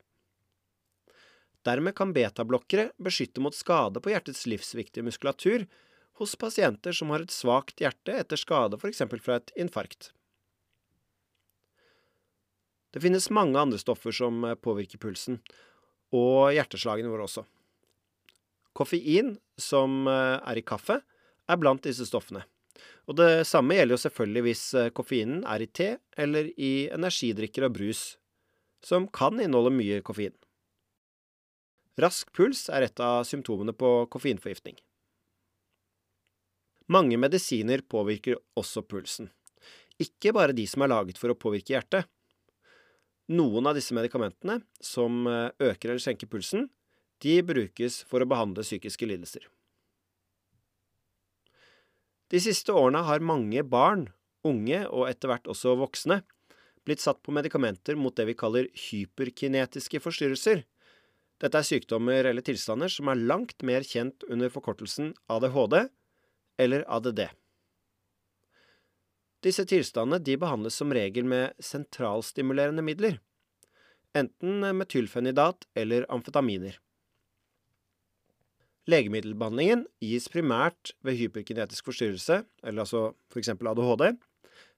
Dermed 1.65 1.97
kan 1.97 2.13
betablokkere 2.13 2.91
beskytte 3.01 3.41
mot 3.41 3.57
skade 3.57 4.01
på 4.05 4.13
hjertets 4.13 4.45
livsviktige 4.51 5.07
muskulatur 5.07 5.65
hos 6.21 6.35
pasienter 6.37 6.93
som 6.93 7.13
har 7.15 7.25
et 7.25 7.33
svakt 7.33 7.81
hjerte 7.81 8.13
etter 8.21 8.41
skade 8.41 8.77
f.eks. 8.77 9.01
fra 9.25 9.39
et 9.41 9.55
infarkt. 9.57 10.13
Det 12.95 13.03
finnes 13.03 13.27
mange 13.35 13.59
andre 13.59 13.81
stoffer 13.81 14.15
som 14.15 14.45
påvirker 14.63 15.03
pulsen, 15.03 15.41
og 16.15 16.55
hjerteslagene 16.55 17.11
våre 17.11 17.27
også. 17.27 17.43
Koffein, 18.75 19.37
som 19.59 20.07
eh, 20.11 20.39
er 20.39 20.59
i 20.59 20.67
kaffe, 20.67 21.01
er 21.51 21.59
blant 21.61 21.83
disse 21.87 22.07
stoffene. 22.09 22.45
Og 23.07 23.19
det 23.19 23.45
samme 23.47 23.77
gjelder 23.77 23.95
jo 23.95 24.03
selvfølgelig 24.05 24.45
hvis 24.49 24.65
eh, 24.79 24.93
koffeinen 24.95 25.45
er 25.47 25.63
i 25.63 25.71
te 25.71 25.91
eller 26.19 26.51
i 26.55 26.89
energidrikker 26.95 27.69
og 27.69 27.77
brus, 27.77 28.03
som 28.85 29.07
kan 29.09 29.39
inneholde 29.39 29.75
mye 29.75 30.01
koffein. 30.07 30.35
Rask 32.01 32.33
puls 32.35 32.67
er 32.75 32.89
et 32.89 33.01
av 33.03 33.23
symptomene 33.27 33.75
på 33.77 33.93
koffeinforgiftning. 34.11 34.75
Mange 36.91 37.17
medisiner 37.17 37.85
påvirker 37.89 38.41
også 38.59 38.83
pulsen. 38.83 39.31
Ikke 40.03 40.35
bare 40.35 40.57
de 40.57 40.67
som 40.69 40.83
er 40.83 40.91
laget 40.91 41.21
for 41.21 41.31
å 41.31 41.39
påvirke 41.39 41.77
hjertet. 41.77 42.11
Noen 43.33 43.71
av 43.71 43.77
disse 43.79 43.95
medikamentene, 43.97 44.59
som 44.85 45.25
eh, 45.31 45.51
øker 45.71 45.95
eller 45.95 46.03
senker 46.03 46.29
pulsen, 46.29 46.69
de 47.25 47.39
brukes 47.47 48.03
for 48.09 48.21
å 48.21 48.29
behandle 48.29 48.65
psykiske 48.67 49.09
lidelser. 49.09 49.47
De 52.33 52.41
siste 52.43 52.75
årene 52.75 53.05
har 53.07 53.25
mange 53.25 53.63
barn, 53.65 54.09
unge 54.45 54.83
og 54.91 55.09
etter 55.09 55.31
hvert 55.31 55.49
også 55.49 55.77
voksne 55.81 56.21
blitt 56.85 57.01
satt 57.01 57.23
på 57.25 57.33
medikamenter 57.33 57.97
mot 57.97 58.15
det 58.17 58.27
vi 58.29 58.37
kaller 58.37 58.69
hyperkinetiske 58.77 60.01
forstyrrelser. 60.05 60.65
Dette 61.41 61.61
er 61.61 61.67
sykdommer 61.67 62.29
eller 62.29 62.45
tilstander 62.45 62.93
som 62.93 63.09
er 63.11 63.23
langt 63.25 63.65
mer 63.67 63.87
kjent 63.89 64.27
under 64.29 64.53
forkortelsen 64.53 65.15
ADHD 65.33 65.79
eller 66.61 66.85
ADD. 66.93 67.25
Disse 69.45 69.67
tilstandene 69.69 70.23
de 70.25 70.39
behandles 70.41 70.79
som 70.81 70.93
regel 70.95 71.27
med 71.29 71.53
sentralstimulerende 71.61 72.85
midler, 72.85 73.19
enten 74.17 74.65
metylfenidat 74.79 75.67
eller 75.77 76.07
amfetaminer. 76.13 76.79
Legemiddelbehandlingen 78.89 79.87
gis 80.05 80.29
primært 80.33 80.93
ved 81.05 81.17
hyperkinetisk 81.21 81.89
forstyrrelse, 81.89 82.43
eller 82.65 82.85
altså 82.85 83.15
f.eks. 83.33 83.53
ADHD, 83.53 84.11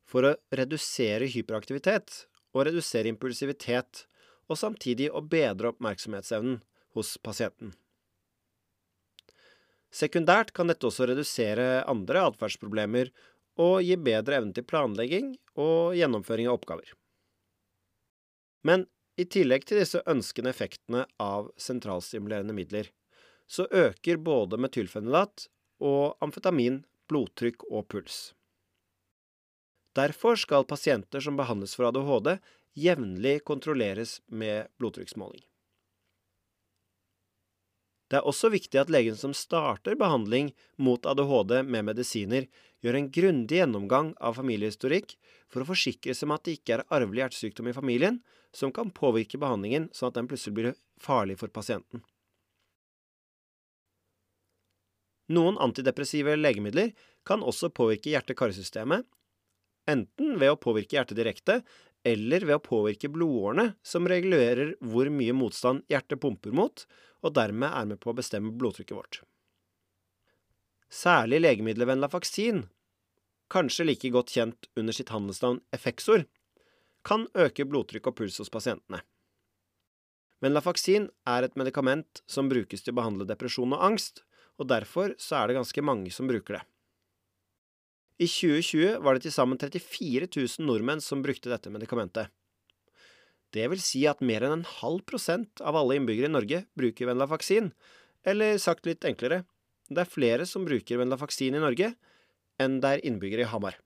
for 0.06 0.28
å 0.28 0.36
redusere 0.54 1.26
hyperaktivitet 1.30 2.26
og 2.54 2.68
redusere 2.68 3.10
impulsivitet, 3.10 4.06
og 4.46 4.58
samtidig 4.58 5.10
å 5.10 5.24
bedre 5.26 5.72
oppmerksomhetsevnen 5.72 6.60
hos 6.94 7.16
pasienten. 7.18 7.74
Sekundært 9.90 10.52
kan 10.54 10.70
dette 10.70 10.86
også 10.86 11.08
redusere 11.10 11.82
andre 11.90 12.22
atferdsproblemer 12.28 13.10
og 13.56 13.80
gi 13.84 13.96
bedre 13.96 14.40
evne 14.40 14.54
til 14.56 14.66
planlegging 14.68 15.32
og 15.56 15.96
gjennomføring 15.96 16.48
av 16.50 16.58
oppgaver. 16.58 16.92
Men 18.66 18.86
i 19.16 19.24
tillegg 19.24 19.64
til 19.64 19.80
disse 19.80 20.02
ønskende 20.10 20.52
effektene 20.52 21.06
av 21.22 21.48
sentralstimulerende 21.60 22.56
midler, 22.56 22.90
så 23.46 23.64
øker 23.70 24.18
både 24.20 24.58
metylfenidat 24.60 25.46
og 25.80 26.16
amfetamin 26.24 26.82
blodtrykk 27.08 27.64
og 27.70 27.86
puls. 27.92 28.18
Derfor 29.96 30.36
skal 30.36 30.66
pasienter 30.68 31.22
som 31.24 31.38
behandles 31.38 31.76
for 31.78 31.88
ADHD, 31.88 32.34
jevnlig 32.76 33.38
kontrolleres 33.48 34.18
med 34.28 34.68
blodtrykksmåling. 34.76 35.40
Det 38.06 38.20
er 38.20 38.26
også 38.28 38.52
viktig 38.52 38.78
at 38.78 38.90
legen 38.92 39.16
som 39.18 39.34
starter 39.34 39.96
behandling 39.98 40.52
mot 40.78 41.06
ADHD 41.06 41.58
med 41.66 41.88
medisiner, 41.88 42.46
gjør 42.84 42.98
en 42.98 43.08
grundig 43.10 43.58
gjennomgang 43.58 44.12
av 44.22 44.36
familiehistorikk 44.38 45.16
for 45.50 45.62
å 45.62 45.70
forsikre 45.72 46.14
seg 46.14 46.28
om 46.28 46.36
at 46.36 46.44
det 46.46 46.58
ikke 46.58 46.76
er 46.76 46.84
arvelig 46.94 47.24
hjertesykdom 47.24 47.70
i 47.70 47.74
familien 47.74 48.20
som 48.54 48.70
kan 48.74 48.92
påvirke 48.94 49.40
behandlingen 49.42 49.88
sånn 49.96 50.12
at 50.12 50.20
den 50.20 50.28
plutselig 50.30 50.54
blir 50.58 50.76
farlig 51.02 51.38
for 51.40 51.50
pasienten. 51.50 52.04
Noen 55.34 55.58
antidepressive 55.58 56.36
legemidler 56.38 56.92
kan 57.26 57.42
også 57.42 57.72
påvirke 57.74 58.12
hjerte-karsystemet 58.12 59.08
enten 59.90 60.36
ved 60.40 60.52
å 60.52 60.60
påvirke 60.60 60.98
hjertet 60.98 61.18
direkte, 61.18 61.60
eller 62.06 62.44
ved 62.46 62.58
å 62.58 62.62
påvirke 62.62 63.10
blodårene, 63.10 63.72
som 63.86 64.06
regulerer 64.06 64.74
hvor 64.82 65.10
mye 65.10 65.34
motstand 65.34 65.82
hjertet 65.90 66.20
pumper 66.22 66.54
mot, 66.54 66.84
og 67.26 67.34
dermed 67.34 67.72
er 67.72 67.88
med 67.90 68.00
på 68.02 68.12
å 68.12 68.16
bestemme 68.16 68.54
blodtrykket 68.54 68.96
vårt. 68.96 69.20
Særlig 70.86 71.42
legemiddelet 71.42 72.12
faksin, 72.12 72.68
kanskje 73.50 73.88
like 73.88 74.10
godt 74.14 74.30
kjent 74.36 74.68
under 74.78 74.94
sitt 74.94 75.10
handelsnavn 75.10 75.60
Effexor, 75.74 76.26
kan 77.06 77.26
øke 77.34 77.66
blodtrykk 77.66 78.10
og 78.10 78.16
puls 78.20 78.38
hos 78.42 78.50
pasientene. 78.50 79.02
Men 80.42 80.52
Lafaksin 80.52 81.08
er 81.26 81.46
et 81.46 81.56
medikament 81.56 82.22
som 82.28 82.50
brukes 82.50 82.82
til 82.84 82.92
å 82.92 82.98
behandle 82.98 83.26
depresjon 83.28 83.72
og 83.72 83.82
angst, 83.82 84.22
og 84.60 84.68
derfor 84.68 85.14
så 85.20 85.40
er 85.40 85.48
det 85.48 85.58
ganske 85.58 85.84
mange 85.84 86.12
som 86.12 86.28
bruker 86.28 86.58
det. 86.58 86.64
I 88.16 88.28
2020 88.30 89.02
var 89.04 89.16
det 89.16 89.26
til 89.26 89.34
sammen 89.34 89.60
34 89.60 90.28
000 90.32 90.66
nordmenn 90.68 91.02
som 91.04 91.22
brukte 91.24 91.52
dette 91.52 91.72
medikamentet. 91.72 92.30
Det 93.56 93.66
vil 93.72 93.80
si 93.80 94.02
at 94.10 94.20
mer 94.20 94.44
enn 94.44 94.58
en 94.58 94.68
halv 94.82 95.04
prosent 95.08 95.62
av 95.64 95.78
alle 95.78 95.96
innbyggere 95.96 96.28
i 96.28 96.34
Norge 96.34 96.64
bruker 96.76 97.08
Venlafaksin, 97.08 97.70
eller 98.26 98.60
sagt 98.60 98.88
litt 98.88 99.06
enklere, 99.08 99.44
det 99.88 100.02
er 100.02 100.10
flere 100.10 100.46
som 100.50 100.66
bruker 100.66 101.00
Venlafaksin 101.00 101.56
i 101.56 101.62
Norge 101.62 101.92
enn 102.60 102.80
det 102.82 102.90
er 102.90 103.04
innbyggere 103.06 103.46
i 103.46 103.50
Hamar. 103.50 103.78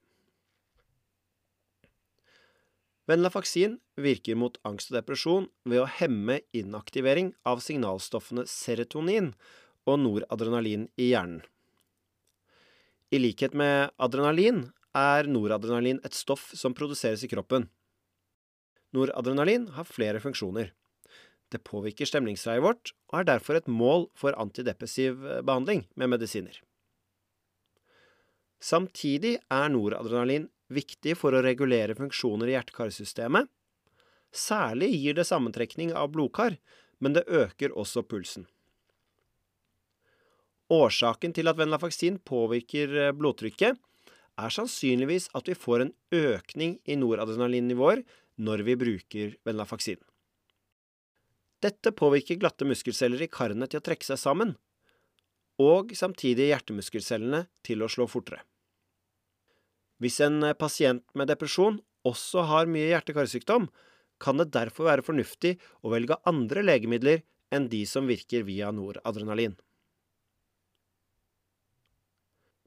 Venlafaksin 3.10 3.78
virker 3.98 4.38
mot 4.38 4.58
angst 4.66 4.92
og 4.92 5.00
depresjon 5.00 5.48
ved 5.66 5.82
å 5.82 5.88
hemme 5.98 6.40
inaktivering 6.54 7.32
av 7.48 7.62
signalstoffene 7.64 8.44
serotonin 8.46 9.32
og 9.88 9.98
noradrenalin 10.04 10.86
i 10.94 11.10
hjernen. 11.10 11.40
I 13.10 13.18
likhet 13.18 13.56
med 13.58 13.90
adrenalin 13.98 14.68
er 14.94 15.26
noradrenalin 15.26 15.98
et 16.06 16.14
stoff 16.14 16.52
som 16.54 16.76
produseres 16.76 17.24
i 17.26 17.30
kroppen. 17.30 17.66
Noradrenalin 18.96 19.68
har 19.76 19.86
flere 19.86 20.20
funksjoner. 20.22 20.72
Det 21.50 21.62
påvirker 21.66 22.06
stemningsreiet 22.06 22.62
vårt 22.62 22.92
og 23.10 23.20
er 23.20 23.28
derfor 23.32 23.58
et 23.58 23.70
mål 23.70 24.08
for 24.18 24.36
antidepressiv 24.38 25.24
eh, 25.26 25.42
behandling 25.42 25.86
med 25.98 26.12
medisiner. 26.14 26.60
Samtidig 28.60 29.38
er 29.50 29.72
noradrenalin 29.72 30.50
viktig 30.70 31.16
for 31.18 31.34
å 31.34 31.42
regulere 31.42 31.96
funksjoner 31.98 32.50
i 32.50 32.54
hjerte-karsystemet. 32.54 33.48
Særlig 34.30 34.92
gir 34.94 35.16
det 35.18 35.26
sammentrekning 35.26 35.94
av 35.96 36.12
blodkar, 36.14 36.58
men 37.02 37.16
det 37.16 37.26
øker 37.26 37.74
også 37.74 38.04
pulsen. 38.06 38.46
Årsaken 40.70 41.32
til 41.34 41.50
at 41.50 41.58
venlafaksin 41.58 42.20
påvirker 42.22 42.98
eh, 43.08 43.14
blodtrykket, 43.16 43.78
er 44.40 44.52
sannsynligvis 44.54 45.26
at 45.36 45.48
vi 45.50 45.56
får 45.58 45.82
en 45.84 45.94
økning 46.14 46.78
i 46.88 46.94
noradrenalinnivåer 46.96 48.04
når 48.40 48.64
vi 48.66 48.76
bruker 48.80 49.36
venlafaksin. 49.44 50.00
Dette 51.60 51.92
påvirker 51.92 52.40
glatte 52.40 52.64
muskelceller 52.64 53.20
i 53.26 53.28
karene 53.28 53.68
til 53.68 53.82
å 53.82 53.84
trekke 53.84 54.06
seg 54.06 54.20
sammen, 54.20 54.54
og 55.60 55.92
samtidig 55.96 56.48
hjertemuskelcellene 56.48 57.44
til 57.66 57.84
å 57.84 57.90
slå 57.92 58.06
fortere. 58.08 58.40
Hvis 60.00 60.16
en 60.24 60.40
pasient 60.56 61.04
med 61.12 61.28
depresjon 61.28 61.82
også 62.08 62.46
har 62.48 62.70
mye 62.72 62.88
hjerte-karsykdom, 62.88 63.68
kan 64.20 64.40
det 64.40 64.52
derfor 64.54 64.88
være 64.88 65.04
fornuftig 65.04 65.58
å 65.84 65.92
velge 65.92 66.16
andre 66.28 66.64
legemidler 66.64 67.20
enn 67.52 67.68
de 67.68 67.82
som 67.88 68.08
virker 68.08 68.46
via 68.48 68.70
noradrenalin. 68.72 69.56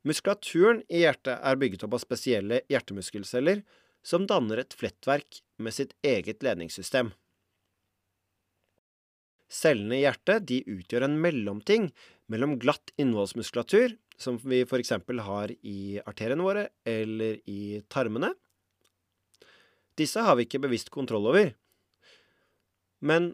Muskulaturen 0.04 0.82
i 0.92 1.06
hjertet 1.06 1.40
er 1.40 1.58
bygget 1.58 1.86
opp 1.88 1.96
av 1.96 2.04
spesielle 2.04 2.62
hjertemuskelceller 2.70 3.64
som 4.04 4.28
danner 4.28 4.62
et 4.62 4.76
flettverk 4.78 5.42
med 5.58 5.76
sitt 5.76 5.94
eget 6.04 6.44
ledningssystem. 6.44 7.14
Cellene 9.54 10.00
i 10.00 10.04
hjertet 10.04 10.50
utgjør 10.50 11.06
en 11.08 11.20
mellomting 11.22 11.92
mellom 12.32 12.58
glatt 12.60 12.94
innholdsmuskulatur, 12.98 13.96
som 14.18 14.40
vi 14.44 14.64
f.eks. 14.66 14.94
har 15.28 15.54
i 15.62 16.00
arteriene 16.06 16.46
våre 16.46 16.68
eller 16.86 17.40
i 17.50 17.82
tarmene. 17.90 18.34
Disse 19.98 20.24
har 20.26 20.38
vi 20.38 20.48
ikke 20.48 20.64
bevisst 20.64 20.90
kontroll 20.94 21.28
over. 21.30 21.54
Men 23.04 23.34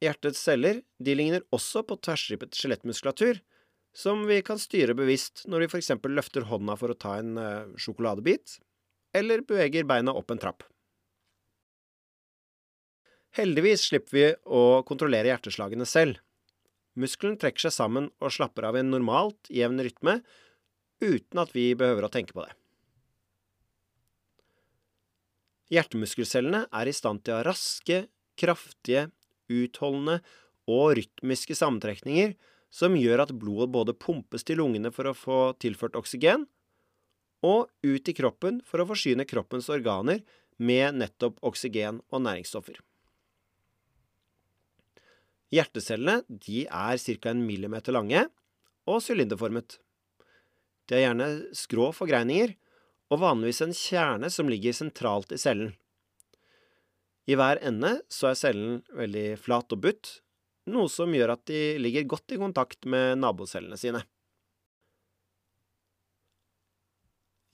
hjertets 0.00 0.40
celler 0.40 0.80
ligner 1.04 1.44
også 1.52 1.82
på 1.84 1.98
tverrstrippet 2.00 2.56
skjelettmuskulatur, 2.56 3.42
som 3.92 4.24
vi 4.28 4.40
kan 4.46 4.60
styre 4.60 4.94
bevisst 4.96 5.44
når 5.50 5.64
vi 5.64 5.70
f.eks. 5.72 5.92
løfter 6.06 6.46
hånda 6.48 6.76
for 6.78 6.92
å 6.92 6.98
ta 6.98 7.16
en 7.18 7.36
uh, 7.36 7.76
sjokoladebit, 7.80 8.60
eller 9.16 9.44
beveger 9.46 9.86
beina 9.88 10.14
opp 10.16 10.30
en 10.30 10.40
trapp. 10.42 10.64
Heldigvis 13.38 13.86
slipper 13.90 14.16
vi 14.16 14.26
å 14.44 14.82
kontrollere 14.88 15.30
hjerteslagene 15.30 15.86
selv. 15.86 16.18
Muskelen 16.98 17.36
trekker 17.38 17.68
seg 17.68 17.74
sammen 17.76 18.08
og 18.18 18.32
slapper 18.34 18.66
av 18.66 18.78
i 18.78 18.82
en 18.82 18.90
normalt, 18.90 19.50
jevn 19.52 19.78
rytme, 19.84 20.18
uten 21.04 21.42
at 21.42 21.52
vi 21.54 21.70
behøver 21.78 22.08
å 22.08 22.12
tenke 22.12 22.34
på 22.34 22.42
det. 22.42 22.54
Hjertemuskelcellene 25.68 26.64
er 26.72 26.88
i 26.88 26.96
stand 26.96 27.22
til 27.22 27.36
å 27.36 27.40
ha 27.42 27.46
raske, 27.46 28.06
kraftige, 28.40 29.10
utholdende 29.52 30.18
og 30.68 30.96
rytmiske 30.98 31.56
sammentrekninger 31.56 32.34
som 32.72 32.96
gjør 32.96 33.24
at 33.24 33.34
blodet 33.36 33.70
både 33.72 33.96
pumpes 33.96 34.44
til 34.44 34.60
lungene 34.60 34.90
for 34.92 35.08
å 35.08 35.16
få 35.16 35.38
tilført 35.60 35.96
oksygen, 35.96 36.46
og 37.44 37.70
ut 37.86 38.10
i 38.10 38.14
kroppen 38.16 38.60
for 38.66 38.82
å 38.82 38.88
forsyne 38.88 39.26
kroppens 39.28 39.68
organer 39.70 40.24
med 40.58 40.98
nettopp 40.98 41.38
oksygen 41.46 42.00
og 42.10 42.24
næringsstoffer. 42.26 42.78
Hjertecellene 45.54 46.22
er 46.28 46.98
ca. 46.98 47.30
en 47.30 47.46
millimeter 47.46 47.94
lange 47.94 48.26
og 48.88 49.00
sylinderformet. 49.04 49.78
De 50.88 50.96
har 50.96 51.06
gjerne 51.08 51.28
skrå 51.56 51.90
forgreininger, 51.96 52.54
og 53.08 53.22
vanligvis 53.22 53.62
en 53.64 53.72
kjerne 53.72 54.28
som 54.28 54.50
ligger 54.52 54.74
sentralt 54.76 55.32
i 55.32 55.38
cellen. 55.40 55.72
I 57.28 57.36
hver 57.36 57.60
ende 57.64 57.98
så 58.12 58.30
er 58.30 58.40
cellen 58.40 58.82
veldig 58.96 59.38
flat 59.40 59.72
og 59.72 59.80
butt, 59.84 60.10
noe 60.68 60.88
som 60.92 61.12
gjør 61.16 61.32
at 61.32 61.46
de 61.48 61.78
ligger 61.80 62.08
godt 62.08 62.36
i 62.36 62.40
kontakt 62.40 62.84
med 62.88 63.20
nabocellene 63.20 63.76
sine. 63.80 64.02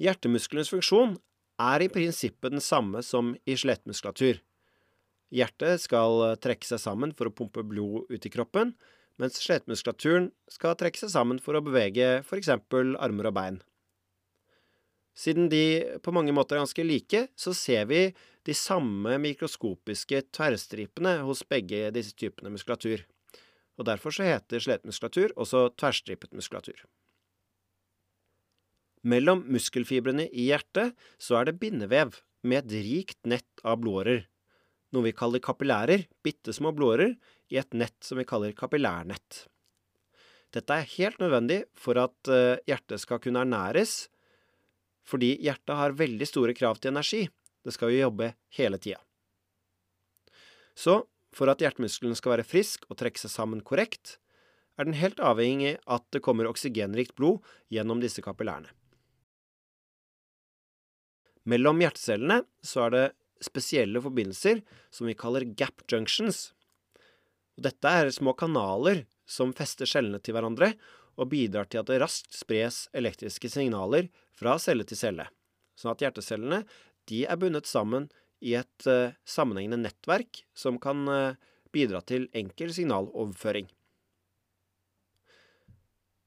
Hjertemusklenes 0.03 0.73
funksjon 0.73 1.15
er 1.63 1.85
i 1.85 1.91
prinsippet 1.93 2.55
den 2.55 2.63
samme 2.65 3.03
som 3.07 3.35
i 3.47 3.55
skjelettmuskulatur. 3.55 4.41
Hjertet 5.35 5.83
skal 5.83 6.35
trekke 6.43 6.67
seg 6.67 6.83
sammen 6.83 7.15
for 7.15 7.31
å 7.31 7.35
pumpe 7.35 7.63
blod 7.67 8.11
ut 8.11 8.27
i 8.27 8.33
kroppen, 8.33 8.75
mens 9.23 9.39
skjelettmuskulaturen 9.43 10.33
skal 10.51 10.75
trekke 10.79 10.99
seg 10.99 11.13
sammen 11.15 11.39
for 11.43 11.55
å 11.55 11.63
bevege 11.65 12.25
eksempel 12.35 12.97
armer 13.03 13.31
og 13.31 13.37
bein. 13.39 13.61
Siden 15.15 15.47
de 15.51 15.99
på 16.03 16.11
mange 16.11 16.35
måter 16.35 16.57
er 16.57 16.65
ganske 16.65 16.87
like, 16.87 17.29
så 17.39 17.55
ser 17.55 17.87
vi 17.87 18.09
de 18.45 18.55
samme 18.59 19.15
mikroskopiske 19.23 20.25
tverrstripene 20.35 21.21
hos 21.23 21.45
begge 21.47 21.87
disse 21.95 22.17
typene 22.19 22.51
muskulatur. 22.51 23.07
Og 23.79 23.87
Derfor 23.87 24.15
så 24.15 24.27
heter 24.27 24.63
skjelettmuskulatur 24.63 25.35
også 25.39 25.69
tverrstripet 25.79 26.35
muskulatur. 26.35 26.83
Mellom 29.05 29.43
muskelfibrene 29.53 30.27
i 30.33 30.49
hjertet 30.49 30.95
så 31.21 31.37
er 31.41 31.51
det 31.51 31.59
bindevev 31.61 32.17
med 32.45 32.65
et 32.65 32.87
rikt 32.87 33.21
nett 33.29 33.65
av 33.65 33.83
blodårer, 33.83 34.25
noe 34.95 35.09
vi 35.09 35.13
kaller 35.17 35.43
kapillærer, 35.45 36.07
bitte 36.25 36.55
små 36.57 36.73
blodårer, 36.77 37.17
i 37.53 37.59
et 37.61 37.77
nett 37.77 37.97
som 38.05 38.17
vi 38.21 38.25
kaller 38.29 38.55
kapillærnett. 38.57 39.45
Dette 40.55 40.77
er 40.77 40.93
helt 40.97 41.21
nødvendig 41.21 41.65
for 41.77 41.99
at 42.01 42.31
eh, 42.31 42.61
hjertet 42.69 43.03
skal 43.03 43.21
kunne 43.21 43.43
ernæres, 43.45 44.07
fordi 45.05 45.35
hjertet 45.45 45.77
har 45.77 45.97
veldig 45.99 46.29
store 46.29 46.55
krav 46.57 46.79
til 46.81 46.95
energi. 46.95 47.27
Det 47.65 47.75
skal 47.75 47.93
jo 47.93 48.07
jobbe 48.07 48.31
hele 48.57 48.79
tida. 48.81 49.01
Så 50.79 51.03
for 51.35 51.51
at 51.51 51.61
hjertemuskelen 51.61 52.17
skal 52.17 52.37
være 52.37 52.47
frisk 52.47 52.87
og 52.89 52.99
trekke 53.01 53.21
seg 53.21 53.33
sammen 53.33 53.61
korrekt, 53.67 54.19
er 54.79 54.89
den 54.89 54.97
helt 54.99 55.21
avhengig 55.23 55.77
av 55.85 56.01
at 56.01 56.09
det 56.15 56.23
kommer 56.25 56.49
oksygenrikt 56.49 57.15
blod 57.19 57.45
gjennom 57.71 58.01
disse 58.03 58.23
kapillærene. 58.25 58.73
Mellom 61.45 61.83
hjertecellene 61.83 62.43
så 62.65 62.87
er 62.87 62.95
det 62.95 63.05
spesielle 63.45 64.01
forbindelser 64.01 64.63
som 64.95 65.09
vi 65.09 65.17
kaller 65.19 65.45
gap 65.59 65.85
junctions. 65.91 66.53
Dette 67.61 67.89
er 67.89 68.11
små 68.15 68.33
kanaler 68.39 69.05
som 69.29 69.53
fester 69.57 69.89
cellene 69.89 70.21
til 70.25 70.37
hverandre 70.37 70.73
og 71.21 71.31
bidrar 71.31 71.69
til 71.71 71.83
at 71.83 71.91
det 71.91 72.01
raskt 72.03 72.35
spres 72.35 72.87
elektriske 72.97 73.51
signaler 73.53 74.09
fra 74.35 74.57
celle 74.59 74.87
til 74.89 74.99
celle, 74.99 75.29
sånn 75.79 75.93
at 75.95 76.03
hjertecellene 76.03 76.65
er 77.05 77.39
bundet 77.39 77.69
sammen 77.69 78.09
i 78.45 78.57
et 78.59 78.87
uh, 78.89 79.13
sammenhengende 79.29 79.83
nettverk 79.85 80.43
som 80.57 80.81
kan 80.81 81.05
uh, 81.09 81.37
bidra 81.75 82.01
til 82.07 82.29
enkel 82.37 82.73
signaloverføring. 82.75 83.69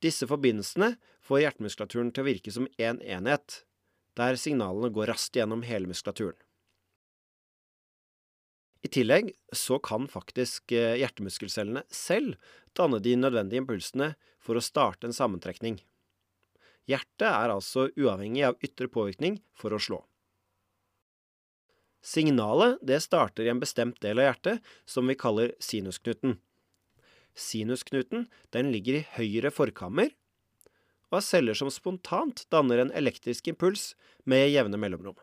Disse 0.03 0.27
forbindelsene 0.29 0.93
får 1.25 1.43
hjertemuskulaturen 1.43 2.11
til 2.13 2.23
å 2.23 2.27
virke 2.27 2.53
som 2.53 2.69
én 2.77 3.01
en 3.01 3.01
enhet, 3.17 3.63
der 4.17 4.37
signalene 4.39 4.89
går 4.93 5.11
raskt 5.13 5.37
gjennom 5.37 5.63
hele 5.67 5.89
muskulaturen. 5.89 6.37
I 8.85 8.89
tillegg 8.93 9.33
så 9.55 9.79
kan 9.83 10.05
faktisk 10.07 10.71
eh, 10.71 10.95
hjertemuskelcellene 11.01 11.83
selv 11.91 12.37
danne 12.77 13.01
de 13.03 13.15
nødvendige 13.17 13.63
impulsene 13.63 14.13
for 14.39 14.57
å 14.57 14.63
starte 14.63 15.09
en 15.09 15.15
sammentrekning. 15.15 15.79
Hjertet 16.87 17.27
er 17.27 17.51
altså 17.51 17.89
uavhengig 17.99 18.45
av 18.47 18.61
ytre 18.63 18.87
påvirkning 18.87 19.41
for 19.57 19.75
å 19.75 19.81
slå. 19.81 19.99
Signalet 22.05 22.77
det 22.85 23.01
starter 23.03 23.43
i 23.43 23.51
en 23.51 23.59
bestemt 23.59 23.97
del 24.05 24.21
av 24.21 24.29
hjertet 24.29 24.69
som 24.87 25.09
vi 25.09 25.17
kaller 25.19 25.51
sinusknuten. 25.59 26.37
Sinusknuten 27.35 28.29
den 28.55 28.71
ligger 28.71 29.01
i 29.01 29.05
høyre 29.17 29.51
forkammer 29.51 30.13
og 31.11 31.19
er 31.19 31.25
celler 31.25 31.57
som 31.57 31.71
spontant 31.71 32.43
danner 32.51 32.83
en 32.83 32.93
elektrisk 32.95 33.47
impuls 33.51 33.93
med 34.27 34.49
jevne 34.51 34.79
mellomrom. 34.79 35.15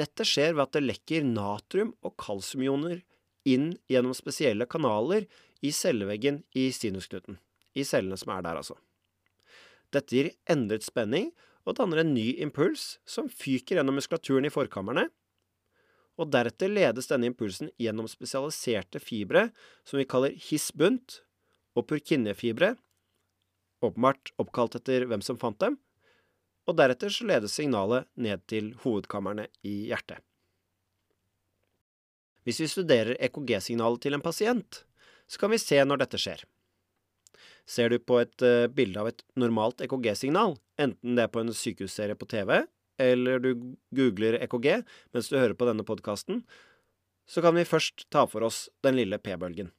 Dette 0.00 0.26
skjer 0.26 0.56
ved 0.56 0.64
at 0.64 0.76
det 0.76 0.86
lekker 0.88 1.26
natrium- 1.26 1.94
og 2.02 2.16
kalsiumioner 2.18 3.02
inn 3.46 3.74
gjennom 3.90 4.16
spesielle 4.16 4.66
kanaler 4.66 5.28
i 5.62 5.70
celleveggen 5.72 6.42
i 6.56 6.70
sinusknuten. 6.74 7.38
I 7.74 7.84
cellene 7.86 8.18
som 8.18 8.32
er 8.34 8.42
der, 8.46 8.58
altså. 8.58 8.76
Dette 9.94 10.16
gir 10.16 10.32
endret 10.50 10.86
spenning 10.86 11.30
og 11.64 11.76
danner 11.78 12.02
en 12.02 12.14
ny 12.14 12.32
impuls 12.42 12.98
som 13.08 13.30
fyker 13.30 13.78
gjennom 13.78 13.96
muskulaturen 13.98 14.48
i 14.48 14.52
forkammerne. 14.52 15.06
Og 16.18 16.30
deretter 16.30 16.70
ledes 16.70 17.08
denne 17.10 17.30
impulsen 17.30 17.70
gjennom 17.80 18.08
spesialiserte 18.10 19.00
fibre 19.02 19.48
som 19.86 19.98
vi 19.98 20.08
kaller 20.08 20.34
hissbunt 20.48 21.20
og 21.74 21.88
purkinjefibre, 21.90 22.74
åpenbart 23.86 24.32
oppkalt 24.40 24.76
etter 24.78 25.06
hvem 25.10 25.22
som 25.24 25.38
fant 25.40 25.58
dem, 25.62 25.78
og 26.64 26.78
deretter 26.78 27.12
så 27.12 27.26
ledes 27.28 27.56
signalet 27.56 28.08
ned 28.16 28.44
til 28.50 28.72
hovedkammerne 28.84 29.48
i 29.66 29.84
hjertet. 29.90 30.22
Hvis 32.44 32.60
vi 32.60 32.68
studerer 32.68 33.16
EKG-signalet 33.24 34.02
til 34.04 34.16
en 34.16 34.24
pasient, 34.24 34.82
så 35.28 35.40
kan 35.40 35.52
vi 35.52 35.60
se 35.60 35.80
når 35.84 36.02
dette 36.04 36.20
skjer. 36.20 36.42
Ser 37.64 37.88
du 37.88 37.96
på 37.96 38.18
et 38.20 38.44
uh, 38.44 38.68
bilde 38.68 39.00
av 39.00 39.08
et 39.08 39.22
normalt 39.40 39.80
EKG-signal, 39.84 40.58
enten 40.80 41.16
det 41.16 41.24
er 41.24 41.32
på 41.32 41.40
en 41.40 41.54
sykehusserie 41.56 42.16
på 42.20 42.28
TV, 42.28 42.66
eller 43.00 43.40
du 43.40 43.50
googler 43.96 44.36
EKG 44.44 44.84
mens 45.14 45.30
du 45.30 45.38
hører 45.38 45.56
på 45.56 45.68
denne 45.68 45.86
podkasten, 45.86 46.44
så 47.24 47.40
kan 47.40 47.56
vi 47.56 47.64
først 47.64 48.06
ta 48.12 48.26
for 48.28 48.44
oss 48.44 48.66
den 48.84 48.98
lille 49.00 49.18
p-bølgen. 49.18 49.72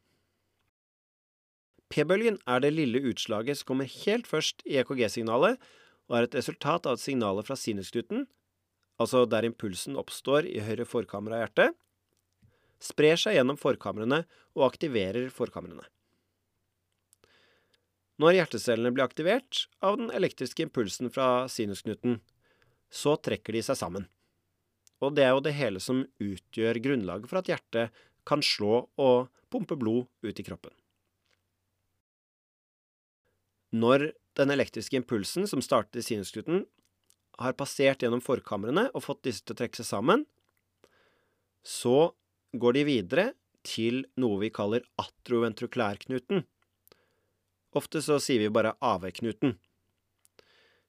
P-bølgen 1.94 2.40
er 2.50 2.62
det 2.64 2.74
lille 2.74 3.02
utslaget 3.12 3.60
som 3.60 3.72
kommer 3.72 3.90
helt 3.90 4.28
først 4.28 4.64
i 4.66 4.80
EKG-signalet, 4.82 5.60
og 6.10 6.18
er 6.18 6.28
et 6.28 6.38
resultat 6.38 6.86
av 6.86 6.98
at 6.98 7.02
signalet 7.02 7.48
fra 7.48 7.58
sinusknuten, 7.58 8.26
altså 9.02 9.26
der 9.30 9.48
impulsen 9.48 9.98
oppstår 10.00 10.48
i 10.50 10.62
høyre 10.66 10.86
forkammer 10.88 11.36
av 11.36 11.44
hjertet, 11.44 11.76
sprer 12.82 13.20
seg 13.20 13.38
gjennom 13.38 13.60
forkamrene 13.60 14.24
og 14.56 14.66
aktiverer 14.68 15.30
forkamrene. 15.34 15.86
Når 18.22 18.38
hjertecellene 18.38 18.94
blir 18.96 19.04
aktivert 19.04 19.66
av 19.84 19.98
den 20.00 20.12
elektriske 20.16 20.64
impulsen 20.64 21.12
fra 21.12 21.50
sinusknuten, 21.52 22.22
så 22.88 23.18
trekker 23.20 23.58
de 23.58 23.64
seg 23.66 23.80
sammen. 23.80 24.08
Og 25.04 25.18
det 25.18 25.26
er 25.26 25.34
jo 25.36 25.44
det 25.44 25.56
hele 25.58 25.82
som 25.84 26.06
utgjør 26.24 26.80
grunnlaget 26.86 27.28
for 27.28 27.42
at 27.42 27.52
hjertet 27.52 28.06
kan 28.26 28.44
slå 28.46 28.86
og 28.96 29.28
pumpe 29.52 29.76
blod 29.80 30.08
ut 30.24 30.40
i 30.40 30.46
kroppen. 30.48 30.72
Når 33.76 34.12
den 34.38 34.54
elektriske 34.54 34.98
impulsen 35.00 35.48
som 35.50 35.64
startet 35.64 36.00
i 36.00 36.06
sinusknuten, 36.06 36.64
har 37.42 37.58
passert 37.60 38.04
gjennom 38.04 38.22
forkamrene 38.24 38.88
og 38.94 39.04
fått 39.04 39.26
disse 39.28 39.44
til 39.44 39.56
å 39.56 39.60
trekke 39.60 39.82
seg 39.82 39.90
sammen, 39.90 40.24
så 41.66 42.14
går 42.56 42.78
de 42.78 42.84
videre 42.88 43.26
til 43.66 44.06
noe 44.22 44.40
vi 44.44 44.52
kaller 44.54 44.86
atroventroklærknuten. 45.02 46.46
Ofte 47.76 48.02
så 48.06 48.22
sier 48.24 48.46
vi 48.46 48.54
bare 48.54 48.76
AV-knuten. 48.80 49.58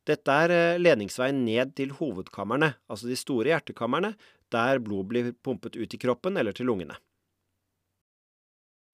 Dette 0.07 0.37
er 0.45 0.53
eh, 0.55 0.79
ledningsveien 0.79 1.41
ned 1.43 1.73
til 1.79 1.97
hovedkammerne, 1.99 2.77
altså 2.87 3.09
de 3.11 3.17
store 3.19 3.51
hjertekammerne, 3.51 4.13
der 4.55 4.79
blod 4.79 5.09
blir 5.11 5.33
pumpet 5.43 5.75
ut 5.75 5.97
i 5.97 5.99
kroppen 5.99 6.39
eller 6.39 6.55
til 6.55 6.69
lungene. 6.71 6.95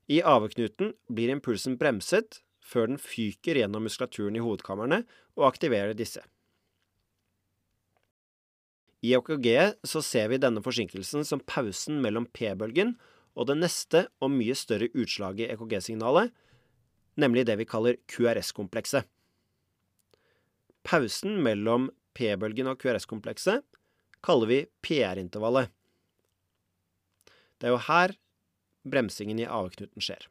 I 0.08 0.22
AV-knuten 0.24 0.94
blir 1.12 1.34
impulsen 1.34 1.76
bremset 1.80 2.40
før 2.62 2.92
den 2.92 3.00
fyker 3.02 3.58
gjennom 3.58 3.84
muskulaturen 3.86 4.38
i 4.38 4.42
hovedkamrene 4.42 5.02
og 5.38 5.48
aktiverer 5.48 5.96
disse. 5.98 6.22
I 9.02 9.16
EKG 9.18 9.48
så 9.88 10.02
ser 10.06 10.28
vi 10.30 10.38
denne 10.38 10.62
forsinkelsen 10.62 11.26
som 11.26 11.42
pausen 11.42 11.98
mellom 12.04 12.28
P-bølgen 12.30 12.94
og 13.34 13.48
det 13.48 13.56
neste 13.58 14.04
og 14.22 14.30
mye 14.30 14.54
større 14.58 14.92
utslaget 14.94 15.48
i 15.48 15.56
EKG-signalet, 15.56 16.30
nemlig 17.18 17.46
det 17.48 17.58
vi 17.58 17.66
kaller 17.66 17.98
QRS-komplekset. 18.12 19.08
Pausen 20.86 21.40
mellom 21.42 21.90
P-bølgen 22.14 22.70
og 22.70 22.78
QRS-komplekset 22.82 23.66
kaller 24.22 24.50
vi 24.50 24.60
PR-intervallet. 24.86 25.72
Det 27.58 27.68
er 27.68 27.74
jo 27.74 27.82
her 27.88 28.14
bremsingen 28.86 29.40
i 29.42 29.48
AV-knuten 29.50 30.02
skjer. 30.02 30.28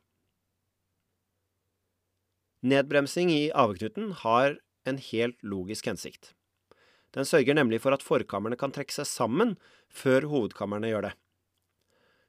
Nedbremsing 2.62 3.32
i 3.34 3.50
AV-knuten 3.58 4.12
har 4.22 4.60
en 4.86 5.00
helt 5.02 5.38
logisk 5.42 5.88
hensikt. 5.90 6.34
Den 7.12 7.26
sørger 7.28 7.58
nemlig 7.58 7.82
for 7.84 7.96
at 7.96 8.06
forkammerne 8.06 8.58
kan 8.60 8.72
trekke 8.74 8.94
seg 8.94 9.10
sammen 9.10 9.56
før 9.90 10.30
hovedkammerne 10.32 10.92
gjør 10.92 11.10
det. 11.10 11.16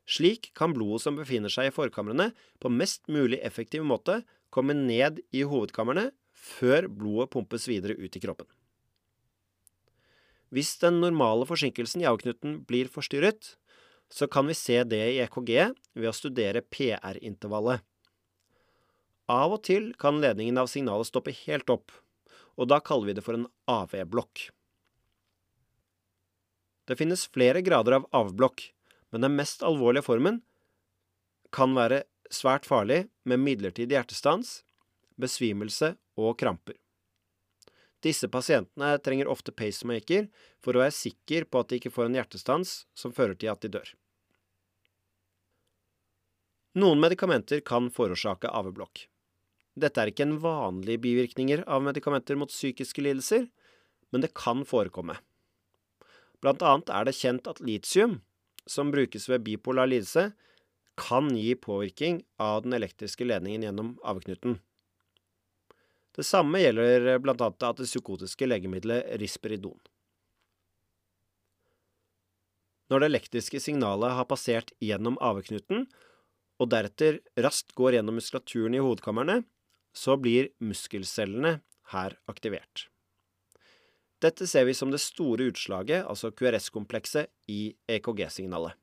Slik 0.09 0.51
kan 0.59 0.73
blodet 0.75 1.05
som 1.05 1.21
befinner 1.21 1.53
seg 1.53 1.69
i 1.69 1.75
forkamrene, 1.75 2.33
på 2.59 2.73
mest 2.73 3.07
mulig 3.13 3.39
effektiv 3.47 3.85
måte 3.87 4.23
komme 4.51 4.75
ned 4.75 5.21
i 5.31 5.45
hovedkammerne 5.47 6.11
før 6.33 6.89
blodet 6.91 7.31
pumpes 7.37 7.69
videre 7.71 7.95
ut 8.01 8.17
i 8.17 8.23
kroppen. 8.25 8.49
Hvis 10.53 10.75
den 10.83 10.99
normale 11.01 11.47
forsinkelsen 11.49 12.03
i 12.03 12.09
avknuten 12.09 12.59
blir 12.69 12.91
forstyrret, 12.93 13.55
så 14.13 14.27
kan 14.29 14.49
vi 14.49 14.57
se 14.59 14.83
det 14.85 15.01
i 15.15 15.21
EKG 15.25 15.53
ved 15.97 16.09
å 16.11 16.17
studere 16.17 16.61
PR-intervallet. 16.67 17.81
Av 19.33 19.55
og 19.55 19.63
til 19.65 19.93
kan 20.01 20.21
ledningen 20.21 20.61
av 20.61 20.69
signalet 20.69 21.09
stoppe 21.09 21.33
helt 21.45 21.71
opp, 21.73 21.93
og 22.61 22.69
da 22.69 22.83
kaller 22.85 23.09
vi 23.09 23.17
det 23.17 23.25
for 23.25 23.39
en 23.39 23.49
AV-blokk. 23.71 24.51
Det 26.91 26.99
finnes 26.99 27.25
flere 27.33 27.63
grader 27.65 27.97
av 27.97 28.09
AV-blokk, 28.13 28.67
men 29.15 29.25
den 29.25 29.37
mest 29.39 29.63
alvorlige 29.65 30.05
formen 30.05 30.43
kan 31.55 31.73
være 31.77 32.03
svært 32.33 32.67
farlig 32.69 33.07
med 33.29 33.41
midlertidig 33.41 33.97
hjertestans, 33.97 34.61
besvimelse 35.21 35.95
og 36.19 36.37
kramper. 36.41 36.77
Disse 38.03 38.27
pasientene 38.29 38.97
trenger 38.99 39.31
ofte 39.31 39.55
pacemaker 39.55 40.27
for 40.65 40.75
å 40.75 40.83
være 40.83 40.97
sikker 40.97 41.47
på 41.47 41.63
at 41.63 41.71
de 41.71 41.79
ikke 41.79 41.93
får 41.95 42.09
en 42.09 42.19
hjertestans 42.19 42.75
som 42.99 43.15
fører 43.15 43.39
til 43.39 43.53
at 43.53 43.63
de 43.63 43.71
dør. 43.77 43.93
Noen 46.83 47.01
medikamenter 47.05 47.61
kan 47.61 47.91
forårsake 47.93 48.51
AV-blokk. 48.51 49.07
Dette 49.79 50.03
er 50.03 50.11
ikke 50.13 50.27
en 50.27 50.39
vanlig 50.43 50.99
bivirkninger 51.01 51.65
av 51.65 51.85
medikamenter 51.85 52.37
mot 52.37 52.53
psykiske 52.53 53.05
lidelser, 53.05 53.47
men 54.13 54.25
det 54.25 54.35
kan 54.37 54.67
forekomme. 54.69 55.17
Blant 56.43 56.63
annet 56.67 56.91
er 56.93 57.07
det 57.09 57.17
kjent 57.17 57.49
at 57.49 57.63
litium, 57.65 58.19
som 58.69 58.93
brukes 58.93 59.29
ved 59.31 59.45
bipolar 59.47 59.89
lidelse, 59.89 60.33
kan 61.01 61.31
gi 61.33 61.55
påvirkning 61.57 62.21
av 62.43 62.67
den 62.67 62.77
elektriske 62.77 63.25
ledningen 63.25 63.65
gjennom 63.65 63.95
avknuten. 64.05 64.59
Det 66.13 66.27
samme 66.29 66.61
gjelder 66.61 67.17
blant 67.25 67.41
annet 67.41 67.81
det 67.81 67.89
psykotiske 67.89 68.45
legemiddelet 68.45 69.15
risperidon. 69.23 69.79
Når 72.93 73.01
det 73.01 73.09
elektriske 73.09 73.61
signalet 73.65 74.13
har 74.13 74.29
passert 74.29 74.75
gjennom 74.85 75.17
avknuten, 75.25 75.87
og 76.61 76.69
deretter 76.69 77.23
raskt 77.41 77.73
går 77.79 77.97
gjennom 77.97 78.19
muskulaturen 78.21 78.77
i 78.77 78.83
hovedkamrene, 78.85 79.41
så 79.93 80.17
blir 80.21 80.51
muskelcellene 80.61 81.61
her 81.93 82.17
aktivert. 82.31 82.89
Dette 84.23 84.47
ser 84.47 84.69
vi 84.69 84.75
som 84.75 84.93
det 84.93 85.01
store 85.03 85.49
utslaget, 85.51 86.05
altså 86.07 86.31
QRS-komplekset, 86.31 87.31
i 87.51 87.75
EKG-signalet. 87.91 88.79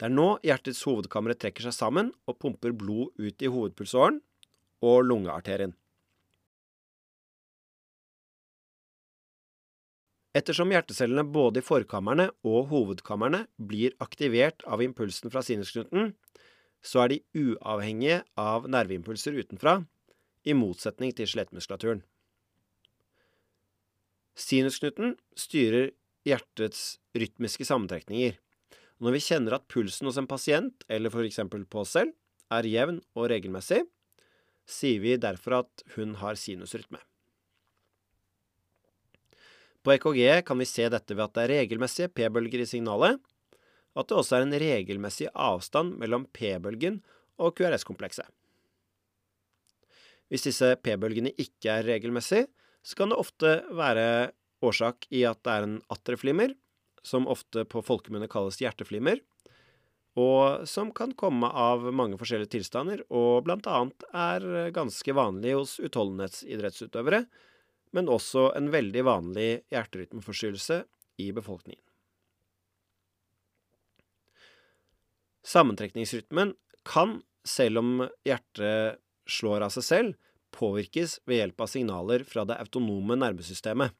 Det 0.00 0.08
er 0.08 0.14
nå 0.14 0.32
hjertets 0.42 0.82
hovedkamre 0.88 1.36
trekker 1.38 1.68
seg 1.68 1.76
sammen 1.76 2.10
og 2.26 2.40
pumper 2.42 2.74
blod 2.74 3.12
ut 3.22 3.44
i 3.44 3.50
hovedpulsåren, 3.52 4.18
og 4.82 5.04
lungearterien. 5.06 5.76
Ettersom 10.34 10.72
hjertecellene 10.72 11.22
både 11.28 11.60
i 11.60 11.64
forkammerne 11.64 12.30
og 12.48 12.70
hovedkammerne 12.72 13.44
blir 13.60 13.94
aktivert 14.02 14.64
av 14.64 14.82
impulsen 14.82 15.30
fra 15.30 15.44
sinusknuten, 15.44 16.14
så 16.82 17.04
er 17.04 17.12
de 17.12 17.20
uavhengige 17.38 18.22
av 18.38 18.68
nerveimpulser 18.70 19.36
utenfra, 19.38 19.82
i 20.42 20.54
motsetning 20.58 21.12
til 21.14 21.28
skjelettmuskulaturen. 21.30 22.00
Sinusknuten 24.34 25.14
styrer 25.38 25.92
hjertets 26.26 26.96
rytmiske 27.14 27.66
sammentrekninger. 27.68 28.34
Når 29.02 29.16
vi 29.16 29.22
kjenner 29.22 29.58
at 29.58 29.68
pulsen 29.70 30.08
hos 30.08 30.18
en 30.18 30.28
pasient, 30.30 30.84
eller 30.90 31.14
eksempel 31.22 31.64
på 31.66 31.82
oss 31.84 31.94
selv, 31.94 32.14
er 32.52 32.68
jevn 32.68 33.00
og 33.14 33.30
regelmessig, 33.30 33.84
sier 34.68 35.00
vi 35.02 35.16
derfor 35.20 35.62
at 35.62 35.84
hun 35.96 36.16
har 36.20 36.38
sinusrytme. 36.38 37.00
På 39.82 39.94
EKG 39.96 40.44
kan 40.46 40.60
vi 40.60 40.68
se 40.68 40.86
dette 40.92 41.14
ved 41.16 41.24
at 41.24 41.34
det 41.34 41.44
er 41.44 41.54
regelmessige 41.56 42.12
p-bølger 42.14 42.62
i 42.62 42.68
signalet, 42.70 43.18
at 43.98 44.08
det 44.08 44.16
også 44.16 44.38
er 44.38 44.46
en 44.46 44.56
regelmessig 44.62 45.28
avstand 45.32 45.96
mellom 46.00 46.24
p-bølgen 46.32 47.00
og 47.42 47.56
QRS-komplekset. 47.58 48.28
Hvis 50.32 50.46
disse 50.48 50.70
p-bølgene 50.80 51.34
ikke 51.36 51.74
er 51.74 51.88
regelmessige, 51.90 52.48
så 52.82 52.96
kan 52.98 53.12
det 53.12 53.20
ofte 53.20 53.50
være 53.76 54.32
årsak 54.64 55.06
i 55.12 55.26
at 55.28 55.42
det 55.44 55.52
er 55.52 55.66
en 55.66 55.76
atreflimmer, 55.92 56.54
som 57.04 57.28
ofte 57.30 57.66
på 57.68 57.82
folkemunne 57.84 58.30
kalles 58.30 58.60
hjerteflimmer, 58.62 59.20
og 60.18 60.66
som 60.68 60.90
kan 60.92 61.14
komme 61.16 61.48
av 61.48 61.86
mange 61.96 62.18
forskjellige 62.20 62.52
tilstander, 62.56 63.04
og 63.08 63.44
blant 63.46 63.68
annet 63.68 64.04
er 64.12 64.72
ganske 64.74 65.16
vanlig 65.16 65.54
hos 65.56 65.78
utholdenhetsidrettsutøvere, 65.80 67.24
men 67.96 68.10
også 68.12 68.50
en 68.56 68.68
veldig 68.72 69.04
vanlig 69.08 69.48
hjerterytmeforstyrrelse 69.72 70.82
i 71.20 71.32
befolkningen. 71.36 71.82
Sammentrekningsrytmen 75.52 76.54
kan, 76.88 77.18
selv 77.44 77.82
om 77.82 77.90
hjertet 78.24 79.00
slår 79.28 79.66
av 79.66 79.72
seg 79.74 79.84
selv, 79.84 80.14
påvirkes 80.52 81.18
ved 81.28 81.42
hjelp 81.42 81.64
av 81.64 81.70
signaler 81.72 82.24
fra 82.28 82.44
det 82.48 82.56
autonome 82.62 83.18
nervesystemet. 83.20 83.92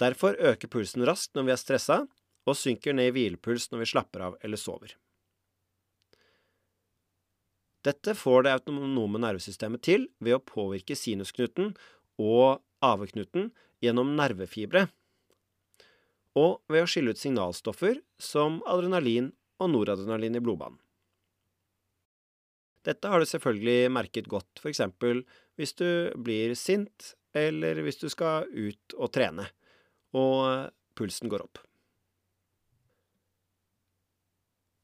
Derfor 0.00 0.36
øker 0.36 0.70
pulsen 0.72 1.04
raskt 1.08 1.36
når 1.36 1.48
vi 1.48 1.54
er 1.54 1.60
stressa, 1.60 1.98
og 2.46 2.56
synker 2.56 2.94
ned 2.94 3.10
i 3.10 3.14
hvilepuls 3.16 3.70
når 3.72 3.82
vi 3.82 3.90
slapper 3.90 4.24
av 4.28 4.36
eller 4.44 4.60
sover. 4.60 4.92
Dette 7.86 8.16
får 8.18 8.46
det 8.46 8.56
autonome 8.56 9.20
nervesystemet 9.22 9.82
til 9.84 10.08
ved 10.22 10.38
å 10.38 10.42
påvirke 10.42 10.96
sinusknuten 10.98 11.74
og 12.22 12.62
aveknuten 12.84 13.50
gjennom 13.84 14.14
nervefibre, 14.18 14.86
og 16.36 16.60
ved 16.68 16.84
å 16.84 16.88
skille 16.90 17.14
ut 17.14 17.20
signalstoffer 17.20 18.00
som 18.20 18.58
adrenalin 18.68 19.32
og 19.62 19.70
noradrenalin 19.72 20.36
i 20.38 20.42
blodbanen. 20.42 20.78
Dette 22.86 23.10
har 23.10 23.18
du 23.18 23.26
selvfølgelig 23.26 23.90
merket 23.90 24.28
godt, 24.30 24.60
eksempel 24.70 25.24
hvis 25.58 25.74
du 25.74 25.88
blir 26.22 26.54
sint, 26.58 27.14
eller 27.34 27.80
hvis 27.82 27.98
du 27.98 28.06
skal 28.12 28.46
ut 28.52 28.94
og 28.94 29.10
trene, 29.16 29.48
og 30.14 30.70
pulsen 30.96 31.32
går 31.32 31.42
opp. 31.48 31.58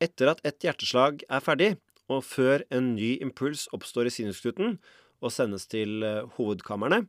Etter 0.02 0.32
at 0.32 0.42
et 0.48 0.66
hjerteslag 0.66 1.22
er 1.30 1.44
ferdig, 1.44 1.70
og 2.10 2.24
før 2.26 2.66
en 2.74 2.96
ny 2.96 3.14
impuls 3.22 3.68
oppstår 3.72 4.10
i 4.10 4.14
sinusknuten 4.18 4.80
og 5.22 5.30
sendes 5.30 5.68
til 5.70 6.02
hovedkamrene, 6.02 6.30
hovedkammerne, 6.34 7.04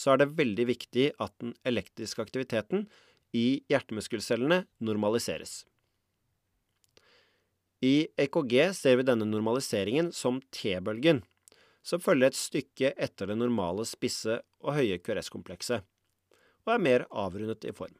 så 0.00 0.14
er 0.14 0.22
det 0.22 0.34
veldig 0.38 0.66
viktig 0.70 1.10
at 1.20 1.34
den 1.42 1.54
elektriske 1.66 2.22
aktiviteten 2.24 2.86
i 3.36 3.62
hjertemuskelcellene 3.70 4.64
normaliseres. 4.80 5.64
I 7.80 8.08
EKG 8.20 8.74
ser 8.76 8.98
vi 9.00 9.06
denne 9.08 9.24
normaliseringen 9.24 10.10
som 10.12 10.42
T-bølgen, 10.52 11.22
som 11.80 12.02
følger 12.04 12.28
et 12.28 12.36
stykke 12.36 12.92
etter 12.92 13.30
det 13.30 13.38
normale 13.40 13.86
spisse 13.88 14.36
og 14.60 14.74
høye 14.76 14.98
QRS-komplekset, 15.00 15.86
og 16.66 16.74
er 16.74 16.82
mer 16.84 17.06
avrundet 17.08 17.64
i 17.64 17.72
form. 17.72 17.94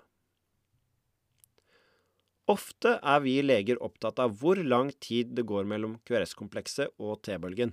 Ofte 2.51 2.99
er 2.99 3.23
vi 3.25 3.39
leger 3.41 3.81
opptatt 3.81 4.21
av 4.21 4.35
hvor 4.41 4.59
lang 4.61 4.91
tid 5.01 5.33
det 5.39 5.47
går 5.49 5.65
mellom 5.71 5.97
QRS-komplekset 6.05 6.93
og 7.01 7.23
T-bølgen. 7.25 7.73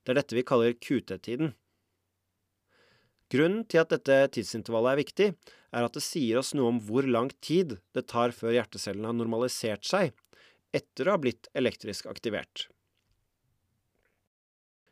Det 0.00 0.14
er 0.14 0.20
dette 0.22 0.38
vi 0.38 0.46
kaller 0.46 0.72
QT-tiden. 0.72 1.52
Grunnen 3.28 3.66
til 3.68 3.82
at 3.82 3.90
dette 3.92 4.16
tidsintervallet 4.38 4.94
er 4.94 5.00
viktig, 5.02 5.28
er 5.76 5.84
at 5.84 5.92
det 5.92 6.00
sier 6.06 6.40
oss 6.40 6.54
noe 6.56 6.70
om 6.72 6.78
hvor 6.80 7.04
lang 7.04 7.28
tid 7.44 7.76
det 7.92 8.06
tar 8.08 8.32
før 8.32 8.54
hjertecellene 8.56 9.10
har 9.10 9.18
normalisert 9.18 9.84
seg 9.84 10.14
etter 10.76 11.08
å 11.08 11.16
ha 11.16 11.22
blitt 11.22 11.48
elektrisk 11.56 12.08
aktivert. 12.10 12.66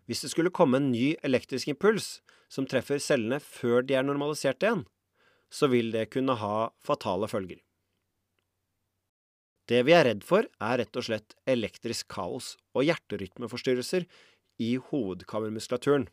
Hvis 0.06 0.22
det 0.22 0.30
skulle 0.32 0.54
komme 0.54 0.78
en 0.78 0.92
ny 0.92 1.16
elektrisk 1.26 1.72
impuls 1.72 2.20
som 2.52 2.66
treffer 2.70 3.00
cellene 3.02 3.40
før 3.42 3.82
de 3.82 3.96
er 3.98 4.06
normalisert 4.06 4.62
igjen, 4.62 4.84
så 5.50 5.68
vil 5.70 5.90
det 5.94 6.08
kunne 6.14 6.38
ha 6.38 6.68
fatale 6.84 7.28
følger. 7.30 7.58
Det 9.66 9.80
vi 9.82 9.96
er 9.96 10.06
redd 10.06 10.22
for, 10.22 10.46
er 10.62 10.78
rett 10.78 10.98
og 10.98 11.08
slett 11.08 11.34
elektrisk 11.50 12.06
kaos 12.14 12.54
og 12.76 12.86
hjerterytmeforstyrrelser 12.86 14.06
i 14.62 14.76
hovedkammermuskulaturen. 14.90 16.06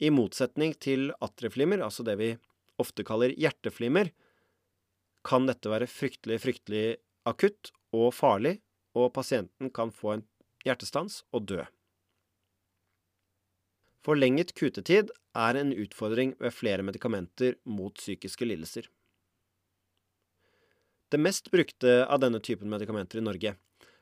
I 0.00 0.08
motsetning 0.08 0.72
til 0.80 1.10
atreflimmer, 1.20 1.82
altså 1.84 2.06
det 2.06 2.16
vi 2.16 2.30
ofte 2.80 3.04
kaller 3.04 3.36
hjerteflimmer, 3.36 4.08
kan 5.20 5.44
dette 5.44 5.68
være 5.68 5.90
fryktelig, 5.90 6.40
fryktelig 6.40 6.84
akutt 7.30 7.72
og 7.96 8.10
farlig, 8.14 8.58
og 8.98 9.12
pasienten 9.14 9.70
kan 9.74 9.92
få 9.94 10.16
en 10.16 10.24
hjertestans 10.66 11.22
og 11.32 11.46
dø. 11.50 11.62
Forlenget 14.04 14.54
kutetid 14.56 15.10
er 15.36 15.58
en 15.60 15.74
utfordring 15.76 16.32
ved 16.40 16.54
flere 16.56 16.84
medikamenter 16.86 17.58
mot 17.68 17.94
psykiske 18.00 18.48
lidelser. 18.48 18.88
Det 21.10 21.18
mest 21.20 21.50
brukte 21.50 22.04
av 22.06 22.20
denne 22.22 22.40
typen 22.40 22.70
medikamenter 22.70 23.20
i 23.20 23.24
Norge 23.26 23.56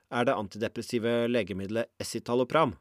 er 0.08 0.28
det 0.28 0.36
antidepressive 0.36 1.14
legemiddelet 1.28 1.90
Escitalopram. 2.00 2.74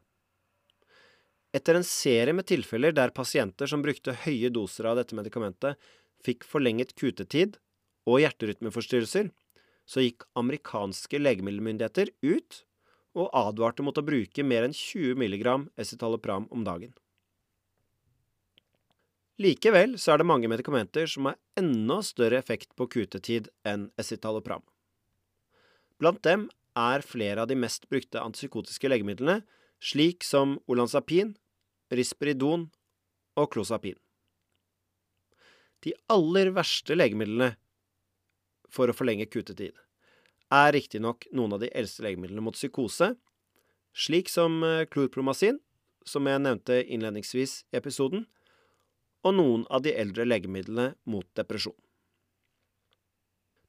Etter 1.56 1.78
en 1.78 1.86
serie 1.86 2.34
med 2.36 2.46
tilfeller 2.48 2.92
der 2.92 3.12
pasienter 3.16 3.68
som 3.68 3.82
brukte 3.84 4.14
høye 4.26 4.50
doser 4.52 4.90
av 4.90 4.98
dette 5.00 5.16
medikamentet, 5.16 5.78
fikk 6.24 6.44
forlenget 6.44 6.94
kutetid 6.98 7.56
og 8.08 8.20
hjerterytmeforstyrrelser, 8.22 9.30
så 9.88 10.04
gikk 10.04 10.26
amerikanske 10.36 11.20
legemiddelmyndigheter 11.20 12.12
ut 12.20 12.62
og 13.18 13.30
advarte 13.36 13.82
mot 13.82 13.96
å 13.96 14.04
bruke 14.04 14.44
mer 14.44 14.66
enn 14.66 14.76
20 14.76 15.16
mg 15.16 15.46
escitalopram 15.80 16.46
om 16.54 16.66
dagen. 16.66 16.92
Likevel 19.38 19.94
så 20.02 20.12
er 20.12 20.20
det 20.20 20.26
mange 20.26 20.50
medikamenter 20.50 21.06
som 21.10 21.30
har 21.30 21.38
enda 21.58 22.00
større 22.02 22.40
effekt 22.42 22.74
på 22.76 22.88
kutetid 22.90 23.48
enn 23.66 23.86
escitalopram. 24.00 24.64
Blant 25.98 26.20
dem 26.26 26.48
er 26.78 27.06
flere 27.06 27.42
av 27.42 27.50
de 27.50 27.56
mest 27.58 27.86
brukte 27.90 28.20
antipsykotiske 28.22 28.90
legemidlene, 28.90 29.40
slik 29.78 30.26
som 30.26 30.56
olanzapin, 30.70 31.32
risperidon 31.94 32.66
og 33.38 33.50
klosapin. 33.54 33.96
De 35.86 35.94
aller 36.10 36.50
verste 36.54 36.98
legemidlene 36.98 37.54
for 38.72 38.90
å 38.90 38.96
forlenge 38.96 39.28
kutetid 39.30 39.76
er 40.54 40.72
riktignok 40.72 41.26
noen 41.36 41.56
av 41.56 41.62
de 41.62 41.70
eldste 41.76 42.04
legemidlene 42.06 42.42
mot 42.44 42.56
psykose, 42.56 43.12
slik 43.92 44.30
som 44.32 44.62
klorpromazin, 44.92 45.58
som 46.08 46.28
jeg 46.28 46.40
nevnte 46.40 46.80
innledningsvis 46.86 47.62
i 47.72 47.80
episoden, 47.80 48.24
og 49.26 49.34
noen 49.36 49.66
av 49.68 49.82
de 49.84 49.92
eldre 49.92 50.24
legemidlene 50.24 50.92
mot 51.10 51.26
depresjon. 51.36 51.76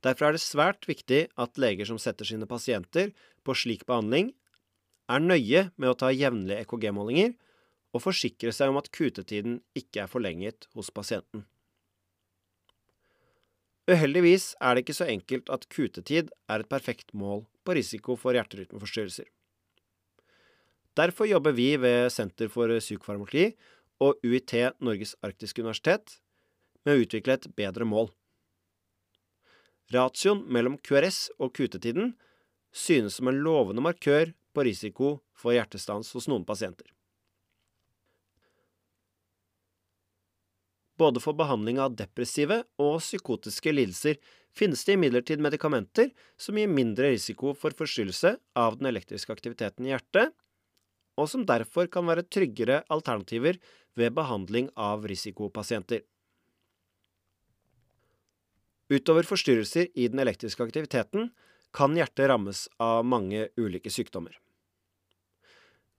Derfor 0.06 0.30
er 0.30 0.38
det 0.38 0.44
svært 0.46 0.88
viktig 0.88 1.26
at 1.36 1.60
leger 1.60 1.90
som 1.90 2.00
setter 2.00 2.28
sine 2.28 2.48
pasienter 2.48 3.12
på 3.44 3.56
slik 3.58 3.84
behandling, 3.90 4.32
er 5.10 5.20
nøye 5.20 5.66
med 5.76 5.90
å 5.90 5.98
ta 5.98 6.14
jevnlige 6.14 6.64
EKG-målinger 6.64 7.34
og 7.98 8.04
forsikre 8.06 8.54
seg 8.56 8.72
om 8.72 8.78
at 8.80 8.92
kutetiden 8.94 9.58
ikke 9.76 10.06
er 10.06 10.12
forlenget 10.12 10.70
hos 10.78 10.94
pasienten. 10.94 11.44
Uheldigvis 13.90 14.52
er 14.62 14.76
det 14.76 14.84
ikke 14.84 14.98
så 15.00 15.08
enkelt 15.10 15.50
at 15.50 15.66
kutetid 15.74 16.30
er 16.52 16.62
et 16.62 16.70
perfekt 16.70 17.10
mål 17.18 17.48
på 17.66 17.74
risiko 17.74 18.14
for 18.20 18.38
hjerterytmeforstyrrelser. 18.38 19.26
Derfor 21.00 21.26
jobber 21.30 21.56
vi 21.58 21.72
ved 21.82 22.12
Senter 22.14 22.52
for 22.54 22.70
psykofarmakologi 22.78 23.56
og 24.04 24.22
UiT 24.22 24.54
Norges 24.84 25.16
arktiske 25.26 25.64
universitet 25.64 26.20
med 26.86 26.98
å 26.98 27.04
utvikle 27.06 27.40
et 27.40 27.50
bedre 27.58 27.88
mål. 27.88 28.12
Ratioen 29.90 30.44
mellom 30.46 30.78
QRS 30.86 31.32
og 31.42 31.56
kutetiden 31.58 32.14
synes 32.70 33.18
som 33.18 33.32
en 33.32 33.42
lovende 33.42 33.82
markør 33.82 34.36
på 34.54 34.66
risiko 34.70 35.16
for 35.34 35.56
hjertestans 35.56 36.12
hos 36.14 36.30
noen 36.30 36.46
pasienter. 36.46 36.86
Både 41.00 41.22
for 41.24 41.38
behandling 41.40 41.80
av 41.80 41.96
depressive 41.96 42.64
og 42.82 43.00
psykotiske 43.00 43.72
lidelser 43.72 44.20
finnes 44.56 44.84
det 44.84 44.98
imidlertid 44.98 45.40
medikamenter 45.40 46.12
som 46.40 46.58
gir 46.60 46.68
mindre 46.68 47.14
risiko 47.14 47.54
for 47.56 47.76
forstyrrelse 47.78 48.34
av 48.60 48.80
den 48.80 48.90
elektriske 48.92 49.32
aktiviteten 49.32 49.88
i 49.88 49.94
hjertet, 49.94 50.34
og 51.20 51.30
som 51.32 51.46
derfor 51.48 51.88
kan 51.92 52.08
være 52.10 52.28
tryggere 52.28 52.82
alternativer 52.92 53.60
ved 54.00 54.16
behandling 54.16 54.70
av 54.76 55.08
risikopasienter. 55.08 56.04
Utover 58.90 59.28
forstyrrelser 59.28 59.92
i 59.94 60.08
den 60.10 60.20
elektriske 60.24 60.66
aktiviteten 60.66 61.30
kan 61.76 61.96
hjertet 61.96 62.28
rammes 62.32 62.66
av 62.82 63.06
mange 63.06 63.48
ulike 63.60 63.92
sykdommer. 63.94 64.34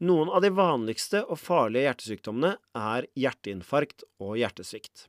Noen 0.01 0.31
av 0.33 0.41
de 0.41 0.49
vanligste 0.57 1.21
og 1.29 1.37
farlige 1.37 1.85
hjertesykdommene 1.85 2.55
er 2.77 3.07
hjerteinfarkt 3.21 4.07
og 4.23 4.39
hjertesvikt. 4.41 5.09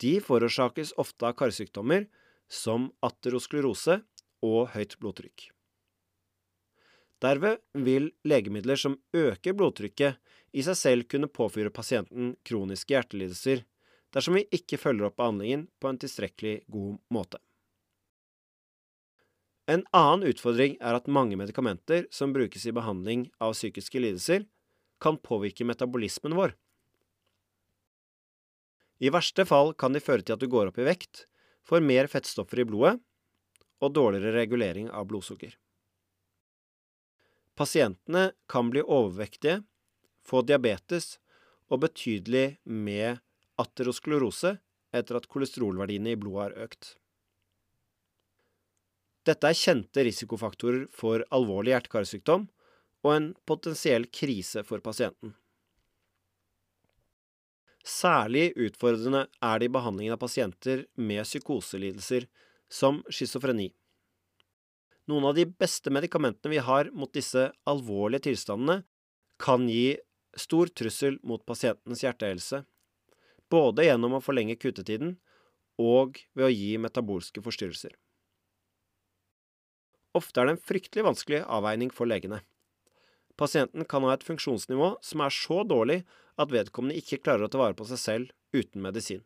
De 0.00 0.16
forårsakes 0.24 0.94
ofte 1.00 1.28
av 1.28 1.36
karsykdommer 1.36 2.06
som 2.48 2.88
aterosklerose 3.04 3.98
og 4.44 4.72
høyt 4.72 4.96
blodtrykk. 5.00 5.50
Derved 7.24 7.60
vil 7.84 8.10
legemidler 8.24 8.80
som 8.80 8.96
øker 9.16 9.56
blodtrykket, 9.56 10.16
i 10.54 10.62
seg 10.62 10.76
selv 10.78 11.06
kunne 11.10 11.28
påføre 11.28 11.72
pasienten 11.74 12.36
kroniske 12.46 12.94
hjertelidelser 12.94 13.64
dersom 14.14 14.36
vi 14.38 14.44
ikke 14.54 14.78
følger 14.78 15.08
opp 15.08 15.16
behandlingen 15.18 15.64
på 15.82 15.90
en 15.90 15.98
tilstrekkelig 15.98 16.60
god 16.70 17.00
måte. 17.12 17.40
En 19.70 19.86
annen 19.96 20.28
utfordring 20.28 20.76
er 20.84 20.96
at 20.98 21.08
mange 21.08 21.38
medikamenter 21.40 22.04
som 22.12 22.34
brukes 22.36 22.66
i 22.68 22.74
behandling 22.76 23.30
av 23.40 23.54
psykiske 23.56 24.00
lidelser, 24.02 24.44
kan 25.00 25.16
påvirke 25.16 25.64
metabolismen 25.64 26.36
vår. 26.36 26.52
I 29.00 29.10
verste 29.12 29.44
fall 29.48 29.72
kan 29.76 29.96
de 29.96 30.02
føre 30.04 30.22
til 30.22 30.36
at 30.36 30.42
du 30.42 30.48
går 30.52 30.70
opp 30.70 30.78
i 30.80 30.86
vekt, 30.86 31.24
får 31.64 31.84
mer 31.84 32.08
fettstoffer 32.12 32.60
i 32.62 32.66
blodet 32.68 32.98
og 33.82 33.92
dårligere 33.96 34.36
regulering 34.36 34.90
av 34.92 35.08
blodsukker. 35.10 35.56
Pasientene 37.56 38.32
kan 38.50 38.70
bli 38.72 38.82
overvektige, 38.82 39.62
få 40.24 40.42
diabetes 40.46 41.18
og 41.72 41.84
betydelig 41.84 42.58
med 42.64 43.20
aterosklerose 43.60 44.56
etter 44.94 45.18
at 45.18 45.28
kolesterolverdiene 45.30 46.14
i 46.14 46.20
blodet 46.20 46.44
har 46.48 46.66
økt. 46.66 46.94
Dette 49.24 49.48
er 49.48 49.56
kjente 49.56 50.04
risikofaktorer 50.04 50.84
for 50.92 51.24
alvorlig 51.32 51.72
hjerte-karsykdom 51.72 52.44
og 53.04 53.10
en 53.14 53.30
potensiell 53.48 54.04
krise 54.12 54.64
for 54.68 54.84
pasienten. 54.84 55.32
Særlig 57.84 58.50
utfordrende 58.56 59.26
er 59.44 59.60
det 59.60 59.68
i 59.68 59.72
behandlingen 59.72 60.16
av 60.16 60.20
pasienter 60.22 60.86
med 60.96 61.24
psykoselidelser, 61.24 62.28
som 62.68 63.02
schizofreni. 63.12 63.68
Noen 65.08 65.26
av 65.28 65.34
de 65.36 65.44
beste 65.44 65.92
medikamentene 65.92 66.54
vi 66.54 66.62
har 66.64 66.88
mot 66.96 67.12
disse 67.12 67.50
alvorlige 67.68 68.30
tilstandene, 68.30 68.82
kan 69.36 69.68
gi 69.68 69.98
stor 70.36 70.70
trussel 70.72 71.18
mot 71.26 71.44
pasientens 71.44 72.00
hjertehelse, 72.04 72.62
både 73.52 73.84
gjennom 73.84 74.16
å 74.16 74.22
forlenge 74.24 74.56
kutetiden 74.56 75.18
og 75.80 76.22
ved 76.32 76.48
å 76.48 76.54
gi 76.54 76.72
metabolske 76.80 77.44
forstyrrelser. 77.44 77.92
Ofte 80.14 80.40
er 80.40 80.48
det 80.48 80.56
en 80.56 80.66
fryktelig 80.70 81.04
vanskelig 81.06 81.42
avveining 81.42 81.90
for 81.94 82.08
legene. 82.10 82.40
Pasienten 83.36 83.84
kan 83.90 84.04
ha 84.06 84.14
et 84.14 84.26
funksjonsnivå 84.26 84.94
som 85.02 85.22
er 85.24 85.34
så 85.34 85.62
dårlig 85.66 86.02
at 86.38 86.52
vedkommende 86.54 86.98
ikke 87.00 87.20
klarer 87.22 87.46
å 87.46 87.50
ta 87.50 87.60
vare 87.60 87.74
på 87.78 87.86
seg 87.88 88.00
selv 88.00 88.34
uten 88.54 88.82
medisin. 88.82 89.24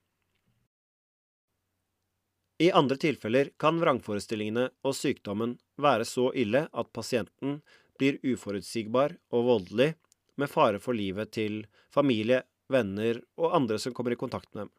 I 2.59 2.73
andre 2.75 2.97
tilfeller 2.99 3.53
kan 3.61 3.79
vrangforestillingene 3.79 4.65
og 4.83 4.97
sykdommen 4.97 5.59
være 5.79 6.09
så 6.09 6.33
ille 6.35 6.65
at 6.73 6.89
pasienten 6.97 7.61
blir 8.01 8.19
uforutsigbar 8.25 9.15
og 9.31 9.47
voldelig, 9.47 9.93
med 10.39 10.51
fare 10.51 10.79
for 10.83 10.95
livet 10.95 11.33
til 11.35 11.65
familie, 11.91 12.45
venner 12.71 13.21
og 13.39 13.55
andre 13.59 13.79
som 13.83 13.95
kommer 13.95 14.15
i 14.15 14.19
kontakt 14.19 14.51
med 14.55 14.67
dem. 14.67 14.73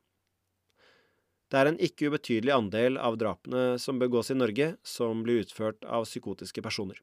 Det 1.49 1.57
er 1.57 1.69
en 1.71 1.79
ikke 1.81 2.11
ubetydelig 2.11 2.53
andel 2.53 2.99
av 3.01 3.17
drapene 3.17 3.79
som 3.81 3.97
begås 4.01 4.29
i 4.29 4.37
Norge, 4.37 4.75
som 4.85 5.23
blir 5.25 5.41
utført 5.43 5.85
av 5.85 6.05
psykotiske 6.05 6.61
personer. 6.61 6.99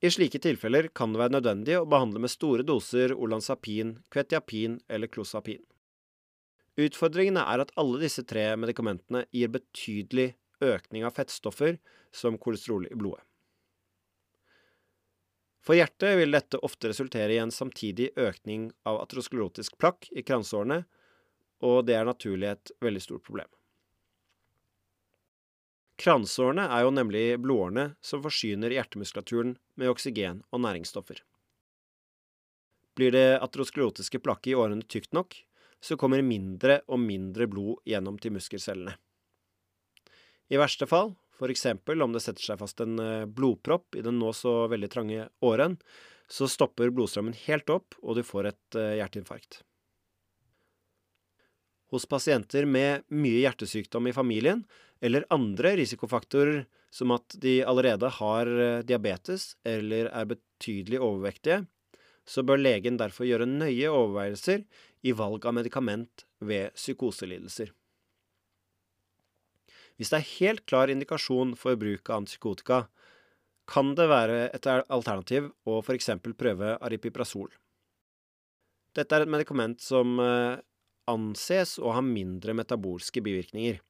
I 0.00 0.08
slike 0.08 0.38
tilfeller 0.40 0.88
kan 0.96 1.12
det 1.12 1.20
være 1.20 1.34
nødvendig 1.34 1.74
å 1.76 1.88
behandle 1.88 2.22
med 2.24 2.32
store 2.32 2.64
doser 2.64 3.12
olanzapin, 3.12 3.98
kvetiapin 4.08 4.78
eller 4.88 5.10
klosapin. 5.12 5.60
Utfordringene 6.80 7.42
er 7.42 7.60
at 7.60 7.74
alle 7.80 8.00
disse 8.00 8.24
tre 8.24 8.46
medikamentene 8.56 9.26
gir 9.34 9.50
betydelig 9.52 10.30
økning 10.64 11.04
av 11.04 11.18
fettstoffer 11.18 11.76
som 12.14 12.38
kolesterol 12.40 12.86
i 12.88 12.96
blodet. 12.96 13.26
For 15.60 15.76
hjertet 15.76 16.16
vil 16.16 16.32
dette 16.32 16.62
ofte 16.64 16.88
resultere 16.88 17.34
i 17.34 17.42
en 17.42 17.52
samtidig 17.52 18.14
økning 18.16 18.70
av 18.88 19.02
atrosklerotisk 19.02 19.76
plakk 19.76 20.08
i 20.16 20.24
kransårene, 20.24 20.86
og 21.64 21.84
det 21.88 21.96
er 21.96 22.08
naturlig 22.08 22.50
et 22.50 22.72
veldig 22.80 23.02
stort 23.04 23.24
problem. 23.26 23.48
Kransårene 26.00 26.64
er 26.72 26.86
jo 26.86 26.92
nemlig 26.96 27.24
blodårene 27.42 27.90
som 28.00 28.22
forsyner 28.24 28.72
hjertemuskulaturen 28.72 29.58
med 29.76 29.92
oksygen 29.92 30.40
og 30.48 30.62
næringsstoffer. 30.64 31.20
Blir 32.96 33.12
det 33.12 33.40
aterosklerotiske 33.44 34.22
plakket 34.24 34.54
i 34.54 34.56
årene 34.56 34.86
tykt 34.88 35.12
nok, 35.16 35.36
så 35.80 35.96
kommer 36.00 36.24
mindre 36.24 36.80
og 36.88 37.00
mindre 37.00 37.46
blod 37.48 37.80
gjennom 37.88 38.16
til 38.20 38.32
muskelcellene. 38.36 38.96
I 40.50 40.58
verste 40.60 40.88
fall, 40.88 41.14
for 41.36 41.52
eksempel 41.52 42.02
om 42.02 42.12
det 42.12 42.24
setter 42.24 42.44
seg 42.44 42.60
fast 42.60 42.80
en 42.84 42.98
eh, 43.00 43.28
blodpropp 43.28 43.96
i 43.96 44.04
den 44.04 44.18
nå 44.20 44.32
så 44.36 44.66
veldig 44.72 44.90
trange 44.92 45.28
åren, 45.46 45.78
så 46.30 46.48
stopper 46.50 46.92
blodstrømmen 46.94 47.36
helt 47.46 47.70
opp, 47.72 47.96
og 48.02 48.18
du 48.18 48.24
får 48.26 48.50
et 48.50 48.78
eh, 48.78 48.96
hjerteinfarkt. 49.00 49.62
Hos 51.90 52.06
pasienter 52.06 52.66
med 52.70 53.06
mye 53.10 53.42
hjertesykdom 53.42 54.06
i 54.06 54.14
familien, 54.14 54.62
eller 55.00 55.26
andre 55.34 55.74
risikofaktorer 55.80 56.64
som 56.90 57.14
at 57.14 57.34
de 57.42 57.60
allerede 57.66 58.10
har 58.18 58.46
eh, 58.46 58.82
diabetes 58.86 59.54
eller 59.66 60.10
er 60.10 60.28
betydelig 60.30 61.00
overvektige, 61.00 61.64
så 62.26 62.44
bør 62.46 62.60
legen 62.60 62.98
derfor 63.00 63.26
gjøre 63.26 63.48
nøye 63.48 63.90
overveielser 63.90 64.64
i 65.06 65.14
valg 65.16 65.46
av 65.46 65.56
medikament 65.56 66.26
ved 66.38 66.74
psykoselidelser. 66.78 67.72
Hvis 69.98 70.12
det 70.12 70.20
er 70.20 70.32
helt 70.38 70.64
klar 70.68 70.92
indikasjon 70.92 71.56
for 71.58 71.76
bruk 71.80 72.08
av 72.08 72.22
antipsykotika, 72.22 72.84
kan 73.70 73.92
det 73.94 74.06
være 74.10 74.38
et 74.56 74.66
alternativ 74.66 75.50
å 75.68 75.78
f.eks. 75.82 76.10
prøve 76.38 76.76
aripiprazol. 76.80 77.50
Dette 78.96 79.14
er 79.14 79.26
et 79.26 79.30
medikament 79.30 79.78
som 79.84 80.16
eh, 80.18 80.58
anses 81.10 81.76
å 81.78 81.92
ha 81.94 82.02
mindre 82.04 82.54
metabolske 82.56 83.22
bivirkninger. 83.24 83.80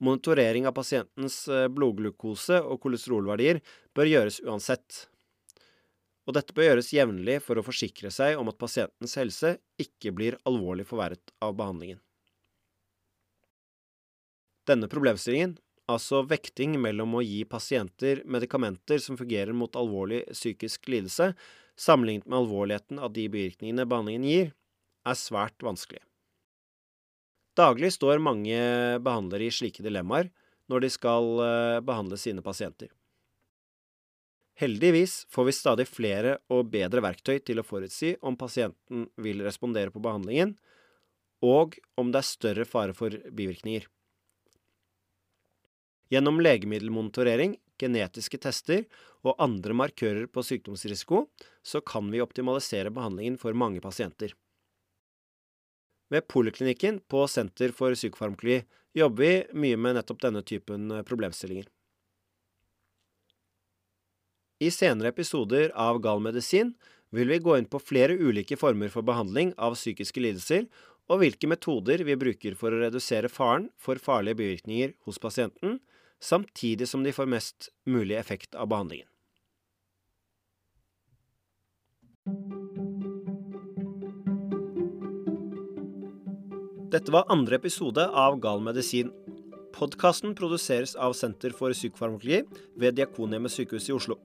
Monitorering 0.00 0.66
av 0.68 0.72
pasientens 0.76 1.42
eh, 1.48 1.66
blodglukose 1.68 2.62
og 2.64 2.80
kolesterolverdier 2.80 3.60
bør 3.96 4.08
gjøres 4.08 4.40
uansett. 4.46 5.06
Og 6.24 6.36
dette 6.36 6.54
bør 6.56 6.70
gjøres 6.70 6.92
jevnlig 6.94 7.40
for 7.44 7.60
å 7.60 7.64
forsikre 7.66 8.12
seg 8.14 8.38
om 8.40 8.48
at 8.48 8.60
pasientens 8.60 9.16
helse 9.20 9.56
ikke 9.82 10.14
blir 10.16 10.38
alvorlig 10.48 10.86
forverret 10.88 11.34
av 11.44 11.56
behandlingen. 11.58 12.00
Denne 14.68 14.88
problemstillingen, 14.88 15.56
altså 15.90 16.22
vekting 16.28 16.76
mellom 16.80 17.16
å 17.18 17.24
gi 17.24 17.42
pasienter 17.48 18.22
medikamenter 18.24 19.02
som 19.02 19.18
fungerer 19.18 19.56
mot 19.56 19.76
alvorlig 19.76 20.22
psykisk 20.30 20.88
lidelse, 20.92 21.32
sammenlignet 21.80 22.28
med 22.28 22.38
alvorligheten 22.44 23.00
av 23.02 23.12
de 23.16 23.26
bivirkningene 23.32 23.88
behandlingen 23.88 24.28
gir, 24.28 24.54
er 25.08 25.18
svært 25.18 25.64
vanskelig. 25.64 26.04
Daglig 27.58 27.92
står 27.96 28.22
mange 28.22 28.56
behandlere 29.02 29.48
i 29.48 29.54
slike 29.54 29.82
dilemmaer 29.82 30.30
når 30.70 30.84
de 30.84 30.90
skal 30.94 31.30
eh, 31.42 31.80
behandle 31.82 32.18
sine 32.20 32.44
pasienter. 32.46 32.90
Heldigvis 34.60 35.24
får 35.32 35.46
vi 35.48 35.56
stadig 35.56 35.86
flere 35.88 36.36
og 36.52 36.68
bedre 36.70 37.00
verktøy 37.02 37.38
til 37.42 37.62
å 37.62 37.64
forutsi 37.64 38.12
om 38.20 38.36
pasienten 38.36 39.06
vil 39.16 39.40
respondere 39.46 39.92
på 39.94 40.02
behandlingen, 40.04 40.52
og 41.40 41.78
om 41.96 42.10
det 42.12 42.20
er 42.20 42.28
større 42.28 42.66
fare 42.68 42.94
for 42.96 43.14
bivirkninger. 43.32 43.86
Gjennom 46.12 46.42
legemiddelmonitorering, 46.42 47.54
genetiske 47.80 48.36
tester 48.42 48.84
og 49.24 49.40
andre 49.40 49.76
markører 49.78 50.26
på 50.28 50.44
sykdomsrisiko, 50.44 51.24
så 51.62 51.80
kan 51.80 52.10
vi 52.12 52.20
optimalisere 52.20 52.92
behandlingen 52.92 53.38
for 53.40 53.56
mange 53.56 53.80
pasienter. 53.80 54.34
Ved 56.10 56.26
poliklinikken 56.28 57.00
på 57.08 57.26
Senter 57.30 57.72
for 57.74 57.94
psykofarmakologi 57.94 58.64
jobber 58.98 59.24
vi 59.24 59.60
mye 59.62 59.78
med 59.78 59.94
nettopp 59.98 60.22
denne 60.24 60.42
typen 60.42 60.90
eh, 60.90 61.04
problemstillinger. 61.06 61.68
I 64.60 64.68
senere 64.74 65.08
episoder 65.14 65.70
av 65.78 66.02
Gal 66.04 66.20
medisin 66.20 66.74
vil 67.14 67.30
vi 67.30 67.38
gå 67.42 67.56
inn 67.56 67.68
på 67.70 67.80
flere 67.80 68.18
ulike 68.18 68.58
former 68.60 68.90
for 68.92 69.06
behandling 69.06 69.54
av 69.56 69.78
psykiske 69.78 70.20
lidelser, 70.20 70.66
og 71.10 71.22
hvilke 71.22 71.48
metoder 71.50 72.04
vi 72.06 72.18
bruker 72.18 72.54
for 72.58 72.70
å 72.70 72.82
redusere 72.84 73.30
faren 73.32 73.70
for 73.80 73.98
farlige 73.98 74.38
bivirkninger 74.42 74.92
hos 75.06 75.18
pasienten, 75.18 75.80
samtidig 76.22 76.86
som 76.90 77.02
de 77.02 77.14
får 77.14 77.30
mest 77.32 77.70
mulig 77.88 78.18
effekt 78.20 78.54
av 78.54 78.68
behandlingen. 78.70 79.08
Dette 86.90 87.12
var 87.14 87.28
andre 87.30 87.54
episode 87.54 88.02
av 88.02 88.40
Gal 88.42 88.58
medisin. 88.66 89.12
Podkasten 89.70 90.32
produseres 90.34 90.96
av 90.98 91.12
Senter 91.14 91.52
for 91.54 91.70
psykofarmakologi 91.70 92.40
ved 92.82 92.96
Diakonhjemmet 92.98 93.52
sykehus 93.54 93.86
i 93.86 93.94
Oslo. 93.94 94.16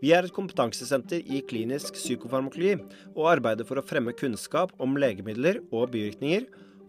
Vi 0.00 0.14
er 0.16 0.24
et 0.24 0.32
kompetansesenter 0.32 1.20
i 1.28 1.42
klinisk 1.44 1.98
psykofarmakologi 1.98 2.78
og 3.10 3.28
arbeider 3.34 3.68
for 3.68 3.76
å 3.76 3.84
fremme 3.84 4.14
kunnskap 4.16 4.72
om 4.80 4.96
legemidler 4.96 5.60
og 5.68 5.92
bivirkninger, 5.92 6.46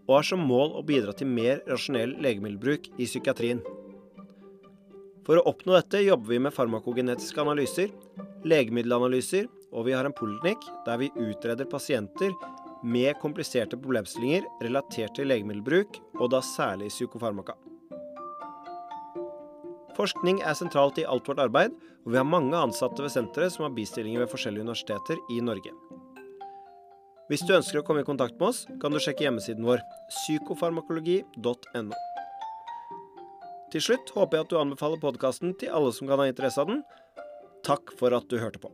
og 0.08 0.14
har 0.16 0.28
som 0.30 0.48
mål 0.48 0.72
å 0.80 0.84
bidra 0.88 1.12
til 1.12 1.28
mer 1.28 1.60
rasjonell 1.68 2.16
legemiddelbruk 2.24 2.88
i 2.96 3.04
psykiatrien. 3.04 3.60
For 5.28 5.36
å 5.36 5.44
oppnå 5.52 5.76
dette 5.76 6.00
jobber 6.06 6.32
vi 6.32 6.40
med 6.46 6.56
farmakogenetiske 6.56 7.44
analyser, 7.44 7.92
legemiddelanalyser, 8.48 9.44
og 9.76 9.90
vi 9.90 9.92
har 9.98 10.08
en 10.08 10.16
poliklinikk 10.16 10.64
der 10.88 11.04
vi 11.04 11.12
utreder 11.20 11.68
pasienter 11.68 12.32
med 12.82 13.18
kompliserte 13.20 13.78
problemstillinger 13.78 14.46
relatert 14.64 15.14
til 15.16 15.28
legemiddelbruk, 15.30 16.00
og 16.20 16.30
da 16.32 16.40
særlig 16.44 16.88
psykofarmaka. 16.92 17.56
Forskning 19.98 20.40
er 20.46 20.56
sentralt 20.56 20.98
i 21.00 21.04
alt 21.04 21.26
vårt 21.28 21.42
arbeid, 21.42 21.74
og 22.06 22.12
vi 22.14 22.20
har 22.20 22.28
mange 22.28 22.56
ansatte 22.56 23.02
ved 23.04 23.12
senteret 23.12 23.52
som 23.52 23.66
har 23.66 23.74
bistillinger 23.76 24.24
ved 24.24 24.32
forskjellige 24.32 24.64
universiteter 24.64 25.20
i 25.34 25.40
Norge. 25.44 25.74
Hvis 27.30 27.44
du 27.46 27.52
ønsker 27.54 27.78
å 27.78 27.84
komme 27.86 28.02
i 28.02 28.08
kontakt 28.08 28.38
med 28.40 28.48
oss, 28.48 28.64
kan 28.82 28.90
du 28.90 28.98
sjekke 29.02 29.26
hjemmesiden 29.26 29.66
vår 29.66 29.84
psykofarmakologi.no. 30.08 32.00
Til 33.70 33.84
slutt 33.86 34.10
håper 34.16 34.40
jeg 34.40 34.48
at 34.48 34.50
du 34.50 34.58
anbefaler 34.58 34.98
podkasten 35.02 35.54
til 35.60 35.70
alle 35.70 35.92
som 35.94 36.10
kan 36.10 36.18
ha 36.18 36.26
interesse 36.26 36.58
av 36.58 36.72
den. 36.72 36.82
Takk 37.66 37.94
for 38.00 38.16
at 38.16 38.26
du 38.26 38.40
hørte 38.42 38.58
på. 38.62 38.72